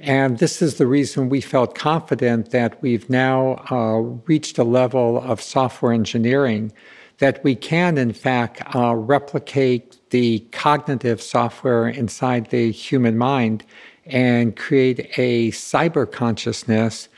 And 0.00 0.38
this 0.38 0.62
is 0.62 0.76
the 0.76 0.86
reason 0.86 1.28
we 1.28 1.40
felt 1.40 1.74
confident 1.74 2.50
that 2.50 2.80
we've 2.82 3.10
now 3.10 3.64
uh, 3.70 3.98
reached 4.26 4.58
a 4.58 4.64
level 4.64 5.20
of 5.20 5.42
software 5.42 5.92
engineering 5.92 6.72
that 7.18 7.42
we 7.42 7.54
can, 7.54 7.98
in 7.98 8.12
fact, 8.12 8.62
uh, 8.74 8.94
replicate 8.94 9.98
the 10.10 10.40
cognitive 10.52 11.20
software 11.20 11.88
inside 11.88 12.50
the 12.50 12.70
human 12.70 13.18
mind 13.18 13.64
and 14.06 14.56
create 14.56 15.10
a 15.18 15.50
cyber 15.50 16.10
consciousness 16.10 17.08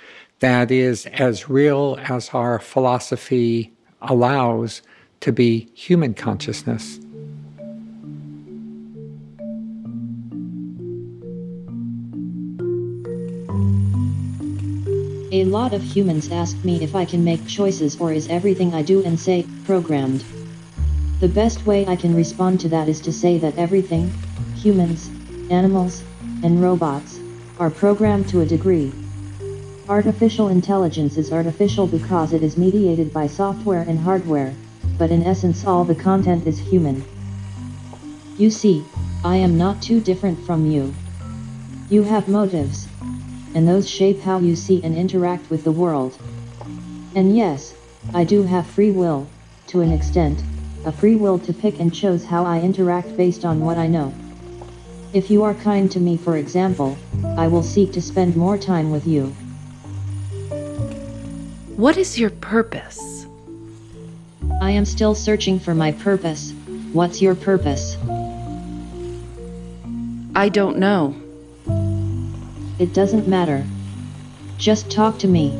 that 0.41 0.71
is 0.71 1.07
as 1.07 1.49
real 1.49 1.99
as 2.09 2.31
our 2.31 2.59
philosophy 2.59 3.73
allows 4.03 4.83
to 5.21 5.33
be 5.33 5.69
human 5.75 6.15
consciousness. 6.15 6.99
A 15.33 15.45
lot 15.45 15.73
of 15.73 15.81
humans 15.81 16.29
ask 16.33 16.57
me 16.65 16.83
if 16.83 16.97
I 16.97 17.05
can 17.05 17.23
make 17.23 17.47
choices 17.47 17.97
or 18.01 18.13
is 18.13 18.27
everything 18.27 18.75
I 18.75 18.83
do 18.83 19.05
and 19.05 19.19
say 19.19 19.47
programmed. 19.65 20.25
The 21.21 21.29
best 21.29 21.65
way 21.65 21.87
I 21.87 21.95
can 21.95 22.17
respond 22.17 22.59
to 22.61 22.69
that 22.71 22.89
is 22.89 23.01
to 23.03 23.13
say 23.13 23.39
that 23.39 23.57
everything, 23.57 24.11
humans, 24.57 25.09
animals, 25.49 26.03
and 26.43 26.61
robots, 26.61 27.21
are 27.61 27.71
programmed 27.71 28.29
to 28.31 28.41
a 28.41 28.45
degree. 28.45 28.93
Artificial 29.89 30.49
intelligence 30.49 31.17
is 31.17 31.33
artificial 31.33 31.87
because 31.87 32.33
it 32.33 32.43
is 32.43 32.57
mediated 32.57 33.13
by 33.13 33.29
software 33.29 33.83
and 33.83 34.01
hardware, 34.01 34.53
but 34.99 35.13
in 35.13 35.23
essence 35.23 35.65
all 35.65 35.85
the 35.85 35.95
content 35.95 36.45
is 36.45 36.59
human. 36.59 37.05
You 38.37 38.51
see, 38.51 38.85
I 39.25 39.37
am 39.37 39.57
not 39.57 39.81
too 39.81 40.01
different 40.01 40.45
from 40.45 40.67
you. 40.67 40.93
You 41.89 42.03
have 42.03 42.27
motives, 42.27 42.89
and 43.55 43.67
those 43.67 43.89
shape 43.89 44.21
how 44.21 44.39
you 44.39 44.55
see 44.55 44.83
and 44.83 44.97
interact 44.97 45.51
with 45.51 45.65
the 45.65 45.73
world. 45.73 46.19
And 47.15 47.37
yes, 47.37 47.75
I 48.15 48.25
do 48.25 48.43
have 48.45 48.67
free 48.67 48.91
will, 48.91 49.29
to 49.69 49.81
an 49.81 49.93
extent, 49.93 50.43
a 50.85 50.93
free 50.93 51.17
will 51.17 51.39
to 51.41 51.53
pick 51.53 51.79
and 51.81 51.93
choose 51.93 52.25
how 52.25 52.45
I 52.45 52.61
interact 52.61 53.17
based 53.17 53.45
on 53.45 53.61
what 53.61 53.77
I 53.77 53.87
know. 53.87 54.15
If 55.13 55.31
you 55.31 55.43
are 55.43 55.55
kind 55.55 55.91
to 55.93 56.01
me 56.01 56.17
for 56.17 56.37
example, 56.37 56.97
I 57.37 57.49
will 57.49 57.63
seek 57.63 57.93
to 57.93 58.03
spend 58.03 58.37
more 58.37 58.57
time 58.57 58.91
with 58.91 59.07
you. 59.07 59.27
What 61.77 61.97
is 61.97 62.19
your 62.19 62.31
purpose? 62.31 63.27
I 64.61 64.71
am 64.71 64.85
still 64.85 65.15
searching 65.15 65.59
for 65.59 65.75
my 65.75 65.93
purpose. 65.93 66.53
What's 66.93 67.23
your 67.23 67.35
purpose? 67.35 67.97
I 70.35 70.49
don't 70.49 70.79
know. 70.79 71.15
It 72.81 72.95
doesn't 72.95 73.29
matter. 73.29 73.63
Just 74.57 74.91
talk 74.91 75.19
to 75.19 75.29
me. 75.29 75.51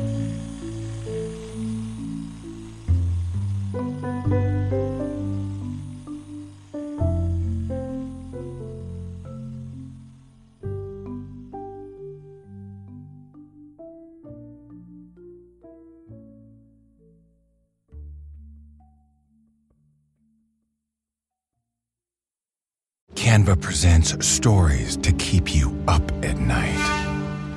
Canva 23.13 23.61
presents 23.61 24.25
stories 24.25 24.97
to 24.97 25.11
keep 25.11 25.53
you 25.53 25.71
up 25.87 26.01
at 26.25 26.39
night. 26.39 27.00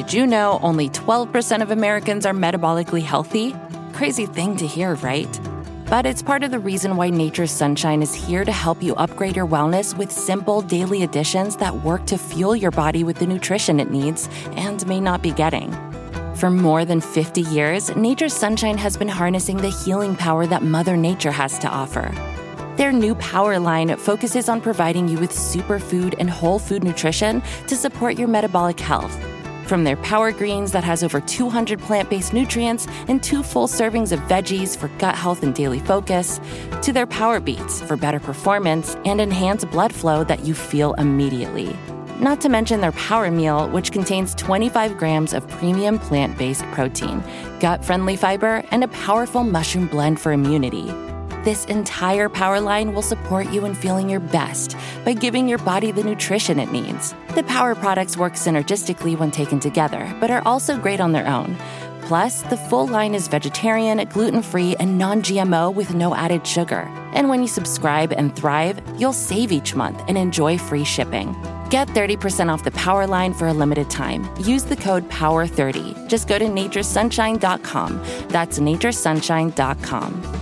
Did 0.00 0.14
you 0.14 0.26
know 0.26 0.58
only 0.62 0.88
12% 0.88 1.60
of 1.60 1.70
Americans 1.70 2.24
are 2.24 2.32
metabolically 2.32 3.02
healthy? 3.02 3.54
Crazy 3.92 4.24
thing 4.24 4.56
to 4.56 4.66
hear, 4.66 4.94
right? 4.94 5.28
But 5.90 6.06
it's 6.06 6.22
part 6.22 6.42
of 6.42 6.50
the 6.50 6.58
reason 6.58 6.96
why 6.96 7.10
Nature's 7.10 7.50
Sunshine 7.50 8.00
is 8.00 8.14
here 8.14 8.42
to 8.46 8.50
help 8.50 8.82
you 8.82 8.94
upgrade 8.94 9.36
your 9.36 9.46
wellness 9.46 9.94
with 9.94 10.10
simple 10.10 10.62
daily 10.62 11.02
additions 11.02 11.58
that 11.58 11.84
work 11.84 12.06
to 12.06 12.16
fuel 12.16 12.56
your 12.56 12.70
body 12.70 13.04
with 13.04 13.18
the 13.18 13.26
nutrition 13.26 13.78
it 13.78 13.90
needs 13.90 14.26
and 14.52 14.86
may 14.86 15.00
not 15.00 15.20
be 15.20 15.32
getting. 15.32 15.70
For 16.34 16.48
more 16.48 16.86
than 16.86 17.02
50 17.02 17.42
years, 17.42 17.94
Nature's 17.94 18.32
Sunshine 18.32 18.78
has 18.78 18.96
been 18.96 19.06
harnessing 19.06 19.58
the 19.58 19.68
healing 19.84 20.16
power 20.16 20.46
that 20.46 20.62
Mother 20.62 20.96
Nature 20.96 21.32
has 21.32 21.58
to 21.58 21.68
offer. 21.68 22.10
Their 22.78 22.90
new 22.90 23.14
Power 23.16 23.58
line 23.58 23.94
focuses 23.98 24.48
on 24.48 24.62
providing 24.62 25.08
you 25.08 25.18
with 25.18 25.30
superfood 25.30 26.14
and 26.18 26.30
whole 26.30 26.58
food 26.58 26.84
nutrition 26.84 27.42
to 27.66 27.76
support 27.76 28.18
your 28.18 28.28
metabolic 28.28 28.80
health. 28.80 29.29
From 29.70 29.84
their 29.84 29.98
Power 29.98 30.32
Greens 30.32 30.72
that 30.72 30.82
has 30.82 31.04
over 31.04 31.20
200 31.20 31.78
plant 31.78 32.10
based 32.10 32.32
nutrients 32.32 32.88
and 33.06 33.22
two 33.22 33.40
full 33.40 33.68
servings 33.68 34.10
of 34.10 34.18
veggies 34.22 34.76
for 34.76 34.88
gut 34.98 35.14
health 35.14 35.44
and 35.44 35.54
daily 35.54 35.78
focus, 35.78 36.40
to 36.82 36.92
their 36.92 37.06
Power 37.06 37.38
Beets 37.38 37.80
for 37.80 37.96
better 37.96 38.18
performance 38.18 38.96
and 39.04 39.20
enhanced 39.20 39.70
blood 39.70 39.94
flow 39.94 40.24
that 40.24 40.44
you 40.44 40.54
feel 40.54 40.94
immediately. 40.94 41.76
Not 42.18 42.40
to 42.40 42.48
mention 42.48 42.80
their 42.80 42.90
Power 42.90 43.30
Meal, 43.30 43.68
which 43.68 43.92
contains 43.92 44.34
25 44.34 44.98
grams 44.98 45.32
of 45.32 45.46
premium 45.46 46.00
plant 46.00 46.36
based 46.36 46.64
protein, 46.72 47.22
gut 47.60 47.84
friendly 47.84 48.16
fiber, 48.16 48.64
and 48.72 48.82
a 48.82 48.88
powerful 48.88 49.44
mushroom 49.44 49.86
blend 49.86 50.18
for 50.18 50.32
immunity. 50.32 50.92
This 51.42 51.64
entire 51.66 52.28
power 52.28 52.60
line 52.60 52.92
will 52.92 53.00
support 53.00 53.50
you 53.50 53.64
in 53.64 53.74
feeling 53.74 54.10
your 54.10 54.20
best 54.20 54.76
by 55.06 55.14
giving 55.14 55.48
your 55.48 55.56
body 55.56 55.90
the 55.90 56.04
nutrition 56.04 56.58
it 56.58 56.70
needs. 56.70 57.14
The 57.34 57.44
power 57.44 57.74
products 57.74 58.18
work 58.18 58.34
synergistically 58.34 59.18
when 59.18 59.30
taken 59.30 59.58
together, 59.58 60.14
but 60.20 60.30
are 60.30 60.42
also 60.44 60.76
great 60.76 61.00
on 61.00 61.12
their 61.12 61.26
own. 61.26 61.56
Plus, 62.02 62.42
the 62.42 62.58
full 62.58 62.86
line 62.86 63.14
is 63.14 63.26
vegetarian, 63.26 64.06
gluten 64.08 64.42
free, 64.42 64.76
and 64.80 64.98
non 64.98 65.22
GMO 65.22 65.72
with 65.72 65.94
no 65.94 66.14
added 66.14 66.46
sugar. 66.46 66.80
And 67.14 67.30
when 67.30 67.40
you 67.40 67.48
subscribe 67.48 68.12
and 68.12 68.36
thrive, 68.36 68.82
you'll 68.98 69.14
save 69.14 69.50
each 69.50 69.74
month 69.74 70.02
and 70.08 70.18
enjoy 70.18 70.58
free 70.58 70.84
shipping. 70.84 71.34
Get 71.70 71.88
30% 71.88 72.52
off 72.52 72.64
the 72.64 72.72
power 72.72 73.06
line 73.06 73.32
for 73.32 73.46
a 73.46 73.54
limited 73.54 73.88
time. 73.88 74.28
Use 74.40 74.64
the 74.64 74.76
code 74.76 75.08
POWER30. 75.08 76.08
Just 76.08 76.28
go 76.28 76.38
to 76.38 76.44
naturesunshine.com. 76.44 78.02
That's 78.28 78.58
naturesunshine.com. 78.58 80.39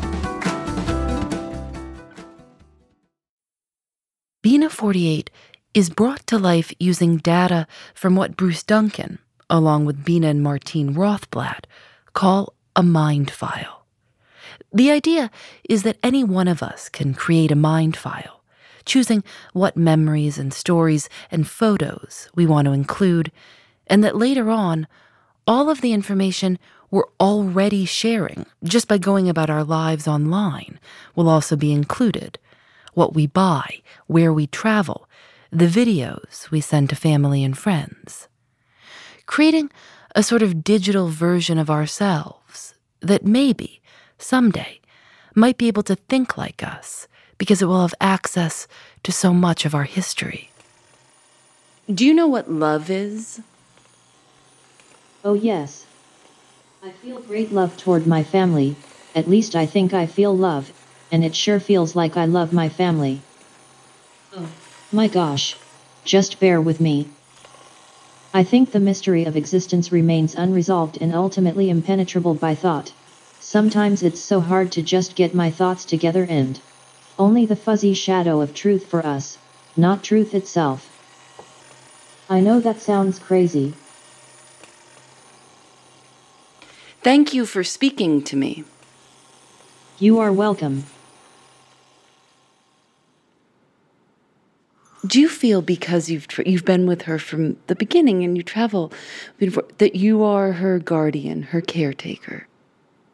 48 4.79 5.29
is 5.75 5.91
brought 5.91 6.25
to 6.29 6.39
life 6.39 6.73
using 6.79 7.17
data 7.17 7.67
from 7.95 8.15
what 8.15 8.37
Bruce 8.37 8.63
Duncan, 8.63 9.19
along 9.51 9.87
with 9.87 10.05
Bina 10.05 10.29
and 10.29 10.41
Martine 10.41 10.95
Rothblatt, 10.95 11.65
call 12.13 12.55
a 12.77 12.85
mind 12.85 13.29
file. 13.29 13.85
The 14.73 14.93
idea 14.93 15.33
is 15.69 15.83
that 15.83 15.99
any 16.01 16.23
one 16.23 16.47
of 16.47 16.63
us 16.63 16.89
can 16.89 17.13
create 17.13 17.51
a 17.51 17.57
mind 17.57 17.97
file, 17.97 18.45
choosing 18.85 19.25
what 19.53 19.77
memories 19.77 20.39
and 20.39 20.55
stories 20.55 21.09
and 21.29 21.49
photos 21.49 22.31
we 22.37 22.47
want 22.47 22.67
to 22.67 22.73
include, 22.73 23.33
and 23.89 24.05
that 24.05 24.17
later 24.17 24.49
on, 24.49 24.87
all 25.45 25.71
of 25.71 25.81
the 25.81 25.93
information 25.93 26.57
we're 26.89 27.11
already 27.19 27.85
sharing 27.85 28.47
just 28.63 28.87
by 28.87 28.97
going 28.97 29.29
about 29.29 29.51
our 29.51 29.65
lives 29.65 30.07
online 30.07 30.79
will 31.17 31.29
also 31.29 31.57
be 31.57 31.73
included 31.73 32.39
what 32.99 33.15
we 33.15 33.29
buy, 33.29 33.81
where 34.09 34.33
we 34.33 34.49
travel, 34.49 35.09
the 35.53 35.69
videos 35.69 36.51
we 36.51 36.61
send 36.61 36.91
to 36.91 36.97
family 36.97 37.45
and 37.45 37.57
friends. 37.57 38.27
Creating 39.25 39.71
a 40.17 40.23
sort 40.25 40.43
of 40.43 40.65
digital 40.65 41.07
version 41.07 41.59
of 41.59 41.71
ourselves 41.71 42.75
that 42.99 43.25
maybe, 43.25 43.81
someday, 44.19 44.81
might 45.37 45.57
be 45.59 45.69
able 45.69 45.85
to 45.85 45.95
think 45.95 46.37
like 46.37 46.61
us 46.65 47.07
because 47.39 47.63
it 47.63 47.67
will 47.67 47.83
have 47.83 47.95
access 48.01 48.67
to 49.05 49.13
so 49.13 49.33
much 49.33 49.65
of 49.65 49.77
our 49.77 49.85
history. 49.85 50.51
Do 51.89 52.05
you 52.05 52.13
know 52.13 52.27
what 52.27 52.51
love 52.51 52.91
is? 52.91 53.41
Oh, 55.25 55.35
yes. 55.35 55.87
I 56.83 56.91
feel 56.91 57.21
great 57.21 57.53
love 57.53 57.77
toward 57.77 58.09
my 58.09 58.25
family, 58.25 58.75
at 59.15 59.29
least 59.29 59.55
I 59.55 59.67
think 59.67 59.95
I 59.95 60.07
feel 60.07 60.37
love, 60.37 60.73
and 61.11 61.25
it 61.25 61.35
sure 61.35 61.61
feels 61.61 61.97
like 61.97 62.17
I 62.17 62.25
love 62.25 62.53
my 62.53 62.69
family. 62.69 63.21
Oh, 64.37 64.49
my 64.93 65.09
gosh. 65.09 65.57
Just 66.05 66.41
bear 66.41 66.61
with 66.61 66.81
me. 66.81 67.09
I 68.33 68.45
think 68.45 68.71
the 68.71 68.81
mystery 68.81 69.25
of 69.25 69.37
existence 69.37 69.91
remains 69.91 70.35
unresolved 70.35 70.99
and 71.01 71.15
ultimately 71.15 71.71
impenetrable 71.71 72.35
by 72.35 72.55
thought. 72.55 72.93
Sometimes 73.41 74.03
it's 74.03 74.21
so 74.21 74.41
hard 74.41 74.71
to 74.73 74.83
just 74.83 75.15
get 75.15 75.35
my 75.35 75.51
thoughts 75.51 75.85
together 75.85 76.27
and 76.29 76.61
only 77.19 77.47
the 77.47 77.57
fuzzy 77.57 77.95
shadow 77.95 78.41
of 78.41 78.55
truth 78.55 78.87
for 78.87 79.05
us, 79.05 79.39
not 79.77 80.03
truth 80.03 80.35
itself. 80.35 80.89
I 82.29 82.41
know 82.41 82.61
that 82.61 82.81
sounds 82.81 83.19
crazy. 83.19 83.75
Thank 87.03 87.33
you 87.33 87.47
for 87.47 87.65
speaking 87.65 88.23
to 88.25 88.37
me. 88.37 88.65
You 89.99 90.19
are 90.19 90.33
welcome. 90.33 90.85
Do 95.07 95.21
you 95.21 95.29
feel 95.29 95.63
because 95.63 96.11
you've 96.11 96.27
tra- 96.27 96.49
you've 96.49 96.65
been 96.65 96.87
with 96.87 97.03
her 97.03 97.19
from 97.19 97.57
the 97.69 97.77
beginning 97.77 98.25
and 98.25 98.37
you 98.37 98.43
travel 98.43 98.93
before, 99.39 99.65
that 99.79 99.95
you 99.95 100.23
are 100.25 100.53
her 100.53 100.79
guardian, 100.79 101.43
her 101.45 101.61
caretaker? 101.61 102.49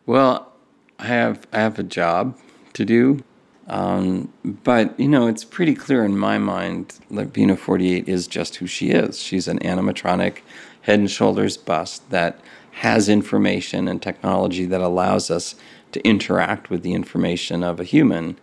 Well, 0.07 0.53
I 0.99 1.07
have 1.07 1.47
I 1.53 1.59
have 1.61 1.79
a 1.79 1.83
job 1.83 2.38
to 2.73 2.85
do, 2.85 3.23
um, 3.68 4.33
but 4.44 4.99
you 4.99 5.09
know 5.09 5.27
it's 5.27 5.44
pretty 5.44 5.75
clear 5.75 6.05
in 6.05 6.16
my 6.16 6.38
mind 6.38 6.99
that 7.11 7.33
Bina 7.33 7.57
Forty 7.57 7.94
Eight 7.94 8.09
is 8.09 8.27
just 8.27 8.57
who 8.57 8.66
she 8.66 8.90
is. 8.90 9.18
She's 9.20 9.47
an 9.47 9.59
animatronic, 9.59 10.38
head 10.83 11.01
and 11.01 11.11
shoulders 11.11 11.59
bust 11.59 12.09
that 12.11 12.40
has 12.73 13.09
information 13.09 13.88
and 13.88 14.01
technology 14.01 14.64
that 14.66 14.81
allows 14.81 15.31
us 15.31 15.55
to 15.92 16.05
interact 16.05 16.70
with 16.70 16.83
the 16.83 16.94
information 16.94 17.62
of 17.62 17.79
a 17.79 17.85
human, 17.85 18.38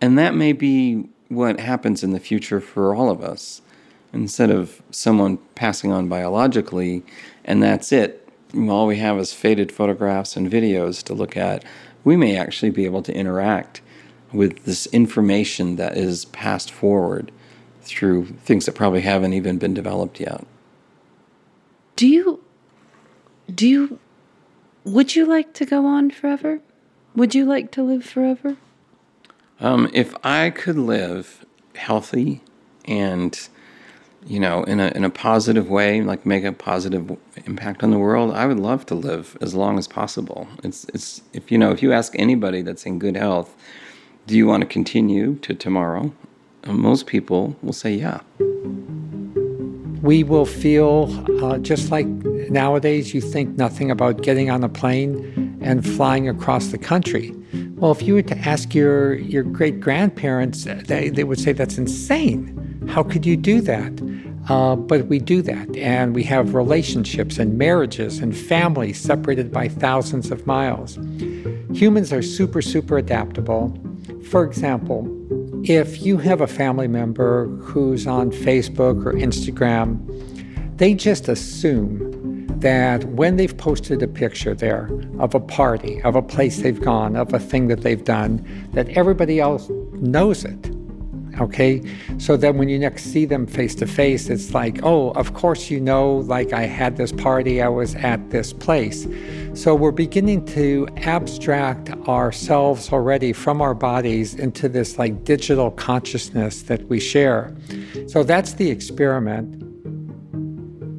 and 0.00 0.16
that 0.16 0.34
may 0.34 0.52
be 0.52 1.08
what 1.28 1.60
happens 1.60 2.02
in 2.02 2.12
the 2.12 2.20
future 2.20 2.60
for 2.60 2.94
all 2.94 3.10
of 3.10 3.22
us. 3.22 3.62
Instead 4.12 4.50
of 4.50 4.82
someone 4.90 5.38
passing 5.54 5.92
on 5.92 6.08
biologically 6.08 7.04
and 7.44 7.62
that's 7.62 7.92
it, 7.92 8.28
all 8.54 8.86
we 8.86 8.96
have 8.96 9.18
is 9.18 9.34
faded 9.34 9.70
photographs 9.70 10.36
and 10.36 10.50
videos 10.50 11.02
to 11.02 11.14
look 11.14 11.36
at, 11.36 11.64
we 12.04 12.16
may 12.16 12.36
actually 12.36 12.70
be 12.70 12.86
able 12.86 13.02
to 13.02 13.14
interact 13.14 13.82
with 14.32 14.64
this 14.64 14.86
information 14.86 15.76
that 15.76 15.96
is 15.96 16.26
passed 16.26 16.70
forward 16.70 17.30
through 17.82 18.26
things 18.44 18.66
that 18.66 18.74
probably 18.74 19.00
haven't 19.00 19.32
even 19.32 19.58
been 19.58 19.74
developed 19.74 20.20
yet. 20.20 20.46
Do 21.96 22.06
you. 22.06 22.42
Do 23.52 23.66
you. 23.66 23.98
Would 24.84 25.16
you 25.16 25.26
like 25.26 25.52
to 25.54 25.64
go 25.64 25.86
on 25.86 26.10
forever? 26.10 26.60
Would 27.14 27.34
you 27.34 27.44
like 27.44 27.70
to 27.72 27.82
live 27.82 28.04
forever? 28.04 28.56
Um, 29.60 29.90
if 29.92 30.14
I 30.24 30.50
could 30.50 30.78
live 30.78 31.44
healthy 31.74 32.42
and, 32.84 33.48
you 34.24 34.38
know, 34.38 34.62
in 34.64 34.78
a, 34.78 34.88
in 34.88 35.04
a 35.04 35.10
positive 35.10 35.68
way, 35.68 36.00
like 36.00 36.24
make 36.24 36.44
a 36.44 36.52
positive 36.52 37.16
impact 37.44 37.82
on 37.82 37.90
the 37.90 37.98
world, 37.98 38.32
I 38.34 38.46
would 38.46 38.60
love 38.60 38.86
to 38.86 38.94
live 38.94 39.36
as 39.40 39.54
long 39.54 39.76
as 39.78 39.88
possible. 39.88 40.46
It's, 40.62 40.84
it's, 40.94 41.22
if, 41.32 41.50
you 41.50 41.58
know, 41.58 41.72
if 41.72 41.82
you 41.82 41.92
ask 41.92 42.12
anybody 42.16 42.62
that's 42.62 42.86
in 42.86 43.00
good 43.00 43.16
health, 43.16 43.56
do 44.26 44.36
you 44.36 44.46
want 44.46 44.60
to 44.60 44.66
continue 44.66 45.36
to 45.36 45.54
tomorrow? 45.54 46.12
Uh, 46.64 46.72
most 46.72 47.06
people 47.06 47.56
will 47.62 47.72
say, 47.72 47.94
yeah. 47.94 48.20
We 50.02 50.22
will 50.22 50.46
feel 50.46 51.08
uh, 51.42 51.58
just 51.58 51.90
like 51.90 52.06
nowadays, 52.06 53.12
you 53.12 53.20
think 53.20 53.56
nothing 53.56 53.90
about 53.90 54.22
getting 54.22 54.50
on 54.50 54.62
a 54.62 54.68
plane 54.68 55.47
and 55.60 55.86
flying 55.86 56.28
across 56.28 56.68
the 56.68 56.78
country. 56.78 57.34
Well, 57.76 57.92
if 57.92 58.02
you 58.02 58.14
were 58.14 58.22
to 58.22 58.38
ask 58.38 58.74
your, 58.74 59.14
your 59.14 59.42
great 59.42 59.80
grandparents, 59.80 60.64
they, 60.64 61.08
they 61.08 61.24
would 61.24 61.40
say 61.40 61.52
that's 61.52 61.78
insane. 61.78 62.86
How 62.88 63.02
could 63.02 63.24
you 63.26 63.36
do 63.36 63.60
that? 63.62 63.92
Uh, 64.48 64.76
but 64.76 65.06
we 65.06 65.18
do 65.18 65.42
that, 65.42 65.76
and 65.76 66.14
we 66.14 66.22
have 66.22 66.54
relationships 66.54 67.38
and 67.38 67.58
marriages 67.58 68.18
and 68.18 68.34
families 68.34 68.98
separated 68.98 69.52
by 69.52 69.68
thousands 69.68 70.30
of 70.30 70.46
miles. 70.46 70.98
Humans 71.74 72.14
are 72.14 72.22
super, 72.22 72.62
super 72.62 72.96
adaptable. 72.96 73.76
For 74.24 74.44
example, 74.44 75.06
if 75.64 76.00
you 76.02 76.16
have 76.16 76.40
a 76.40 76.46
family 76.46 76.88
member 76.88 77.48
who's 77.58 78.06
on 78.06 78.30
Facebook 78.30 79.04
or 79.04 79.12
Instagram, 79.12 79.98
they 80.78 80.94
just 80.94 81.28
assume 81.28 82.07
that 82.60 83.04
when 83.04 83.36
they've 83.36 83.56
posted 83.56 84.02
a 84.02 84.08
picture 84.08 84.54
there 84.54 84.90
of 85.18 85.34
a 85.34 85.40
party, 85.40 86.02
of 86.02 86.16
a 86.16 86.22
place 86.22 86.58
they've 86.58 86.80
gone, 86.80 87.16
of 87.16 87.32
a 87.32 87.38
thing 87.38 87.68
that 87.68 87.82
they've 87.82 88.04
done, 88.04 88.44
that 88.72 88.88
everybody 88.90 89.40
else 89.40 89.68
knows 89.92 90.44
it. 90.44 90.70
Okay? 91.40 91.80
So 92.18 92.36
that 92.36 92.56
when 92.56 92.68
you 92.68 92.78
next 92.80 93.04
see 93.04 93.24
them 93.24 93.46
face 93.46 93.76
to 93.76 93.86
face, 93.86 94.28
it's 94.28 94.54
like, 94.54 94.80
oh, 94.82 95.10
of 95.10 95.34
course 95.34 95.70
you 95.70 95.80
know, 95.80 96.16
like 96.16 96.52
I 96.52 96.62
had 96.62 96.96
this 96.96 97.12
party, 97.12 97.62
I 97.62 97.68
was 97.68 97.94
at 97.94 98.30
this 98.30 98.52
place. 98.52 99.06
So 99.54 99.74
we're 99.74 99.92
beginning 99.92 100.44
to 100.46 100.88
abstract 100.96 101.90
ourselves 102.08 102.92
already 102.92 103.32
from 103.32 103.60
our 103.60 103.74
bodies 103.74 104.34
into 104.34 104.68
this 104.68 104.98
like 104.98 105.24
digital 105.24 105.70
consciousness 105.70 106.62
that 106.62 106.88
we 106.88 106.98
share. 106.98 107.54
So 108.08 108.24
that's 108.24 108.54
the 108.54 108.70
experiment. 108.70 109.67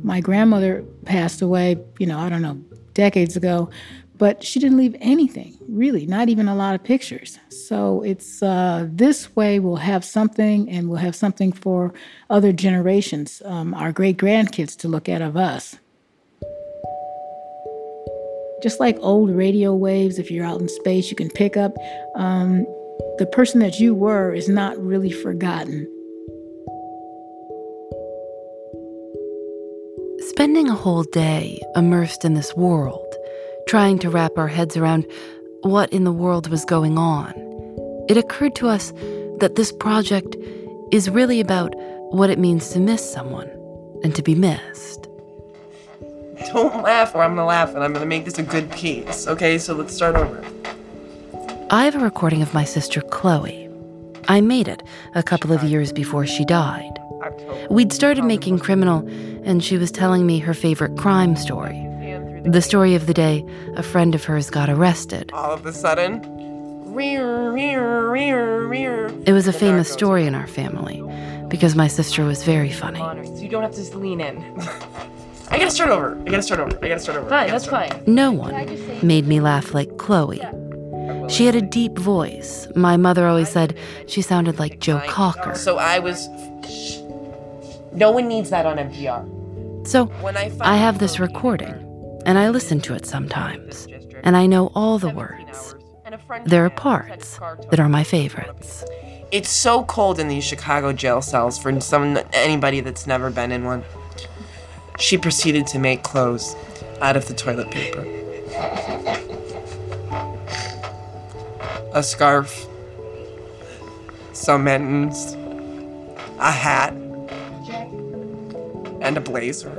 My 0.09 0.21
grandmother 0.21 0.83
passed 1.05 1.39
away, 1.39 1.77
you 1.99 2.07
know, 2.07 2.17
I 2.17 2.29
don't 2.29 2.41
know, 2.41 2.55
decades 2.95 3.37
ago, 3.37 3.69
but 4.17 4.43
she 4.43 4.59
didn't 4.59 4.79
leave 4.79 4.95
anything, 4.99 5.55
really, 5.67 6.07
not 6.07 6.29
even 6.29 6.47
a 6.47 6.55
lot 6.55 6.73
of 6.73 6.83
pictures. 6.83 7.37
So 7.49 8.01
it's 8.01 8.41
uh, 8.41 8.87
this 8.89 9.35
way 9.35 9.59
we'll 9.59 9.75
have 9.75 10.03
something 10.03 10.67
and 10.67 10.89
we'll 10.89 10.97
have 10.97 11.15
something 11.15 11.51
for 11.51 11.93
other 12.31 12.51
generations, 12.51 13.43
um, 13.45 13.75
our 13.75 13.91
great 13.91 14.17
grandkids 14.17 14.75
to 14.77 14.87
look 14.87 15.07
at 15.07 15.21
of 15.21 15.37
us. 15.37 15.77
Just 18.63 18.79
like 18.79 18.97
old 19.01 19.29
radio 19.29 19.75
waves, 19.75 20.17
if 20.17 20.31
you're 20.31 20.43
out 20.43 20.59
in 20.59 20.69
space, 20.69 21.11
you 21.11 21.15
can 21.15 21.29
pick 21.29 21.55
up. 21.55 21.77
Um, 22.15 22.65
the 23.19 23.29
person 23.31 23.59
that 23.59 23.79
you 23.79 23.93
were 23.93 24.33
is 24.33 24.49
not 24.49 24.75
really 24.83 25.11
forgotten. 25.11 25.87
Spending 30.39 30.69
a 30.69 30.73
whole 30.73 31.03
day 31.03 31.59
immersed 31.75 32.23
in 32.23 32.33
this 32.33 32.55
world, 32.55 33.13
trying 33.67 33.99
to 33.99 34.09
wrap 34.09 34.37
our 34.37 34.47
heads 34.47 34.77
around 34.77 35.05
what 35.63 35.91
in 35.91 36.05
the 36.05 36.13
world 36.13 36.47
was 36.47 36.63
going 36.63 36.97
on, 36.97 37.33
it 38.07 38.15
occurred 38.15 38.55
to 38.55 38.69
us 38.69 38.93
that 39.41 39.55
this 39.57 39.73
project 39.73 40.37
is 40.93 41.09
really 41.09 41.41
about 41.41 41.73
what 42.11 42.29
it 42.29 42.39
means 42.39 42.69
to 42.69 42.79
miss 42.79 43.03
someone 43.11 43.49
and 44.01 44.15
to 44.15 44.23
be 44.23 44.33
missed. 44.33 45.09
Don't 46.53 46.83
laugh, 46.83 47.13
or 47.13 47.21
I'm 47.21 47.35
gonna 47.35 47.45
laugh, 47.45 47.75
and 47.75 47.83
I'm 47.83 47.91
gonna 47.91 48.05
make 48.05 48.23
this 48.23 48.39
a 48.39 48.43
good 48.43 48.71
piece. 48.71 49.27
Okay, 49.27 49.57
so 49.57 49.73
let's 49.73 49.93
start 49.93 50.15
over. 50.15 50.41
I 51.69 51.83
have 51.83 51.95
a 51.95 51.99
recording 51.99 52.41
of 52.41 52.53
my 52.53 52.63
sister 52.63 53.01
Chloe. 53.01 53.69
I 54.29 54.39
made 54.39 54.69
it 54.69 54.83
a 55.15 55.21
couple 55.21 55.51
of 55.51 55.63
years 55.63 55.91
before 55.91 56.25
she 56.25 56.45
died. 56.45 56.97
We'd 57.69 57.93
started 57.93 58.23
making 58.23 58.59
criminal, 58.59 59.07
and 59.43 59.63
she 59.63 59.77
was 59.77 59.91
telling 59.91 60.25
me 60.25 60.39
her 60.39 60.53
favorite 60.53 60.97
crime 60.97 61.35
story. 61.35 61.85
The 62.45 62.61
story 62.61 62.95
of 62.95 63.05
the 63.05 63.13
day 63.13 63.45
a 63.75 63.83
friend 63.83 64.15
of 64.15 64.23
hers 64.23 64.49
got 64.49 64.69
arrested. 64.69 65.31
All 65.33 65.51
of 65.51 65.65
a 65.65 65.73
sudden, 65.73 66.21
It 69.25 69.33
was 69.33 69.47
a 69.47 69.53
famous 69.53 69.91
story 69.91 70.25
in 70.25 70.35
our 70.35 70.47
family 70.47 71.03
because 71.47 71.75
my 71.75 71.87
sister 71.87 72.23
was 72.25 72.43
very 72.43 72.71
funny. 72.71 72.99
So 72.99 73.41
you 73.41 73.49
don't 73.49 73.63
have 73.63 73.71
to 73.71 73.77
just 73.77 73.95
lean 73.95 74.21
in. 74.21 74.37
I 75.51 75.57
gotta 75.57 75.71
start 75.71 75.89
over. 75.89 76.19
I 76.21 76.29
gotta 76.29 76.43
start 76.43 76.59
over. 76.59 76.77
I 76.83 76.87
gotta 76.89 76.99
start 76.99 77.17
over. 77.17 77.29
Fine, 77.29 77.49
that's 77.49 77.65
fine. 77.65 78.03
No 78.05 78.31
one 78.31 78.53
made 79.05 79.27
me 79.27 79.39
laugh 79.39 79.73
like 79.73 79.97
Chloe. 79.97 80.41
She 81.27 81.45
had 81.45 81.55
a 81.55 81.61
deep 81.61 81.97
voice. 81.97 82.67
My 82.75 82.97
mother 82.97 83.27
always 83.27 83.49
said 83.49 83.77
she 84.07 84.21
sounded 84.21 84.59
like 84.59 84.79
Joe 84.79 85.01
Cocker. 85.07 85.55
So 85.55 85.77
I 85.77 85.99
was. 85.99 86.27
No 87.93 88.11
one 88.11 88.27
needs 88.27 88.49
that 88.49 88.65
on 88.65 88.77
NPR. 88.77 89.87
So 89.87 90.05
When 90.21 90.37
I 90.37 90.51
I 90.61 90.77
have 90.77 90.99
this 90.99 91.19
recording, 91.19 91.73
and 92.25 92.37
I 92.37 92.49
listen 92.49 92.79
to 92.81 92.93
it 92.93 93.05
sometimes, 93.05 93.87
and 94.23 94.37
I 94.37 94.45
know 94.45 94.71
all 94.75 94.99
the 94.99 95.09
words. 95.09 95.75
There 96.45 96.65
are 96.65 96.69
parts 96.69 97.39
that 97.71 97.79
are 97.79 97.89
my 97.89 98.03
favorites. 98.03 98.83
It's 99.31 99.49
so 99.49 99.83
cold 99.83 100.19
in 100.19 100.27
these 100.27 100.43
Chicago 100.43 100.91
jail 100.91 101.21
cells 101.21 101.57
for 101.57 101.79
some 101.81 102.17
anybody 102.33 102.81
that's 102.81 103.05
never 103.07 103.29
been 103.29 103.51
in 103.51 103.63
one. 103.63 103.83
She 104.99 105.17
proceeded 105.17 105.67
to 105.67 105.79
make 105.79 106.03
clothes 106.03 106.55
out 107.01 107.15
of 107.15 107.27
the 107.27 107.33
toilet 107.33 107.71
paper. 107.71 108.05
A 111.93 112.03
scarf, 112.03 112.67
some 114.33 114.63
mittens, 114.65 115.33
a 116.39 116.51
hat, 116.51 116.93
and 119.01 119.17
a 119.17 119.21
blazer. 119.21 119.75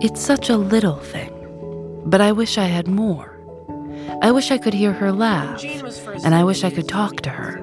It's 0.00 0.20
such 0.20 0.48
a 0.50 0.56
little 0.56 0.98
thing, 0.98 1.32
but 2.06 2.20
I 2.20 2.32
wish 2.32 2.58
I 2.58 2.64
had 2.64 2.88
more. 2.88 3.32
I 4.22 4.30
wish 4.30 4.50
I 4.50 4.58
could 4.58 4.74
hear 4.74 4.92
her 4.92 5.12
laugh, 5.12 5.62
and 6.24 6.34
I 6.34 6.44
wish 6.44 6.64
I 6.64 6.70
could 6.70 6.88
talk 6.88 7.20
to 7.22 7.30
her. 7.30 7.62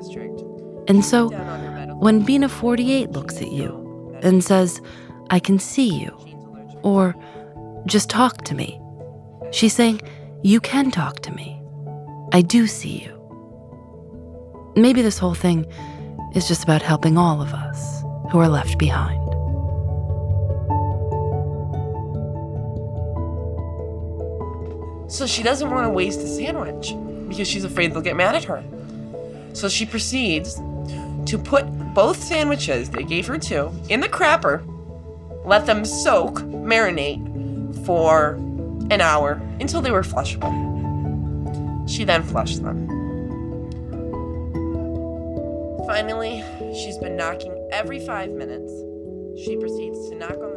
And 0.87 1.03
so, 1.03 1.29
when 1.99 2.23
Bina 2.23 2.49
48 2.49 3.11
looks 3.11 3.37
at 3.37 3.51
you 3.51 4.17
and 4.21 4.43
says, 4.43 4.81
I 5.29 5.39
can 5.39 5.59
see 5.59 5.89
you, 5.89 6.09
or 6.83 7.15
just 7.85 8.09
talk 8.09 8.43
to 8.45 8.55
me, 8.55 8.79
she's 9.51 9.73
saying, 9.73 10.01
You 10.43 10.59
can 10.59 10.91
talk 10.91 11.21
to 11.21 11.31
me. 11.31 11.61
I 12.33 12.41
do 12.41 12.67
see 12.67 13.03
you. 13.03 13.13
Maybe 14.75 15.01
this 15.01 15.19
whole 15.19 15.35
thing 15.35 15.65
is 16.35 16.47
just 16.47 16.63
about 16.63 16.81
helping 16.81 17.17
all 17.17 17.41
of 17.41 17.53
us 17.53 18.01
who 18.31 18.39
are 18.39 18.49
left 18.49 18.77
behind. 18.77 19.22
So 25.13 25.27
she 25.27 25.43
doesn't 25.43 25.69
want 25.69 25.85
to 25.85 25.91
waste 25.91 26.21
the 26.21 26.27
sandwich 26.27 26.95
because 27.29 27.47
she's 27.47 27.63
afraid 27.63 27.93
they'll 27.93 28.01
get 28.01 28.15
mad 28.15 28.33
at 28.33 28.45
her. 28.45 28.63
So 29.53 29.69
she 29.69 29.85
proceeds 29.85 30.55
to 30.55 31.37
put 31.37 31.67
both 31.93 32.17
sandwiches, 32.21 32.89
they 32.89 33.03
gave 33.03 33.27
her 33.27 33.37
two, 33.37 33.71
in 33.89 33.99
the 33.99 34.09
crapper, 34.09 34.63
let 35.45 35.67
them 35.67 35.85
soak, 35.85 36.39
marinate 36.39 37.85
for 37.85 38.31
an 38.89 39.01
hour 39.01 39.33
until 39.59 39.81
they 39.81 39.91
were 39.91 40.01
flushable. 40.01 40.51
She 41.87 42.03
then 42.05 42.23
flushed 42.23 42.63
them. 42.63 42.87
Finally, 45.85 46.43
she's 46.73 46.97
been 46.97 47.15
knocking 47.15 47.55
every 47.71 48.03
five 48.03 48.31
minutes. 48.31 48.71
She 49.45 49.57
proceeds 49.57 50.09
to 50.09 50.15
knock 50.15 50.37
on 50.39 50.52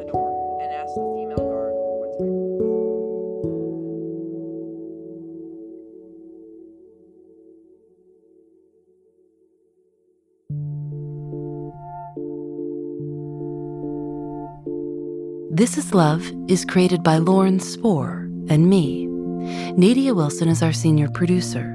This 15.57 15.79
Is 15.79 15.95
Love 15.95 16.31
is 16.49 16.67
created 16.67 17.03
by 17.03 17.17
Lauren 17.17 17.61
Spohr 17.61 18.29
and 18.51 18.69
me. 18.69 19.07
Nadia 19.07 20.13
Wilson 20.13 20.51
is 20.51 20.63
our 20.63 20.75
senior 20.75 21.09
producer. 21.09 21.75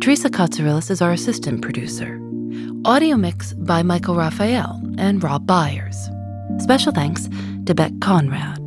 Teresa 0.00 0.28
Katsarillis 0.28 0.90
is 0.90 1.00
our 1.00 1.12
assistant 1.12 1.62
producer. 1.62 2.20
Audio 2.84 3.16
mix 3.16 3.52
by 3.52 3.84
Michael 3.84 4.16
Raphael 4.16 4.82
and 4.98 5.22
Rob 5.22 5.46
Byers. 5.46 6.10
Special 6.58 6.90
thanks 6.90 7.28
to 7.66 7.76
Beck 7.76 7.92
Conrad. 8.00 8.58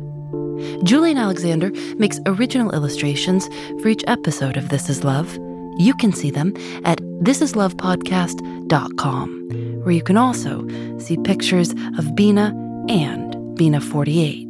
Julienne 0.84 1.18
Alexander 1.18 1.70
makes 1.98 2.18
original 2.24 2.72
illustrations 2.72 3.50
for 3.82 3.88
each 3.88 4.04
episode 4.06 4.56
of 4.56 4.70
This 4.70 4.88
Is 4.88 5.04
Love. 5.04 5.36
You 5.76 5.92
can 6.00 6.14
see 6.14 6.30
them 6.30 6.54
at 6.86 7.02
thisislovepodcast.com, 7.20 9.82
where 9.82 9.94
you 9.94 10.02
can 10.02 10.16
also 10.16 10.66
see 10.98 11.18
pictures 11.18 11.74
of 11.98 12.16
Bina 12.16 12.54
and 12.88 13.25
Bina 13.56 13.80
48. 13.80 14.48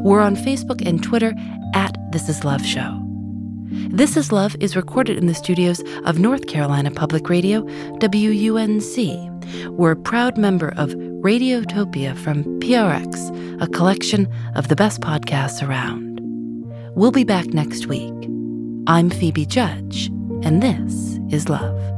We're 0.00 0.20
on 0.20 0.36
Facebook 0.36 0.86
and 0.86 1.02
Twitter 1.02 1.32
at 1.74 1.96
This 2.10 2.28
Is 2.28 2.44
Love 2.44 2.64
Show. 2.64 3.00
This 3.90 4.16
Is 4.16 4.32
Love 4.32 4.56
is 4.60 4.76
recorded 4.76 5.16
in 5.16 5.26
the 5.26 5.34
studios 5.34 5.82
of 6.04 6.18
North 6.18 6.46
Carolina 6.48 6.90
Public 6.90 7.28
Radio, 7.28 7.62
WUNC. 8.00 9.68
We're 9.70 9.92
a 9.92 9.96
proud 9.96 10.36
member 10.36 10.74
of 10.76 10.90
Radiotopia 10.90 12.16
from 12.16 12.44
PRX, 12.60 13.62
a 13.62 13.68
collection 13.68 14.28
of 14.56 14.68
the 14.68 14.76
best 14.76 15.00
podcasts 15.00 15.66
around. 15.66 16.20
We'll 16.94 17.12
be 17.12 17.24
back 17.24 17.46
next 17.46 17.86
week. 17.86 18.12
I'm 18.86 19.10
Phoebe 19.10 19.46
Judge, 19.46 20.06
and 20.42 20.62
this 20.62 21.18
is 21.30 21.48
Love. 21.48 21.97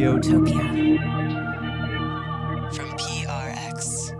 Radiotopia. 0.00 0.96
From 2.74 2.88
PRX. 2.96 4.16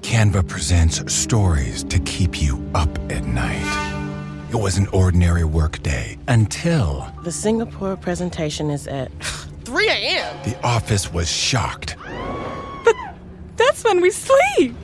Canva 0.00 0.48
presents 0.48 1.12
stories 1.12 1.84
to 1.84 1.98
keep 2.00 2.40
you 2.40 2.58
up 2.74 2.88
at 3.12 3.24
night. 3.26 4.46
It 4.50 4.56
was 4.56 4.78
an 4.78 4.86
ordinary 4.88 5.44
workday 5.44 6.16
until 6.28 7.06
The 7.24 7.32
Singapore 7.32 7.96
presentation 7.98 8.70
is 8.70 8.86
at 8.86 9.12
3 9.64 9.86
a.m. 9.86 10.34
the 10.44 10.58
office 10.64 11.12
was 11.12 11.30
shocked. 11.30 11.96
But 12.86 12.94
that's 13.58 13.84
when 13.84 14.00
we 14.00 14.10
sleep. 14.10 14.74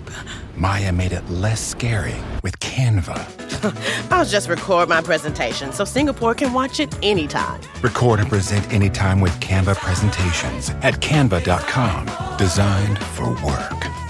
Maya 0.57 0.93
made 0.93 1.13
it 1.13 1.27
less 1.31 1.67
scary 1.67 2.15
with 2.43 2.59
Canva. 2.61 3.54
I'll 4.11 4.25
just 4.25 4.49
record 4.49 4.89
my 4.89 5.01
presentation 5.01 5.73
so 5.73 5.85
Singapore 5.85 6.35
can 6.35 6.53
watch 6.53 6.81
it 6.81 6.95
anytime. 7.03 7.61
Record 7.83 8.21
and 8.21 8.29
present 8.29 8.71
anytime 8.73 9.21
with 9.21 9.33
Canva 9.41 9.77
presentations 9.77 10.71
at 10.83 10.95
canva.com. 11.01 12.37
Designed 12.39 12.99
for 12.99 13.31
work. 13.45 14.04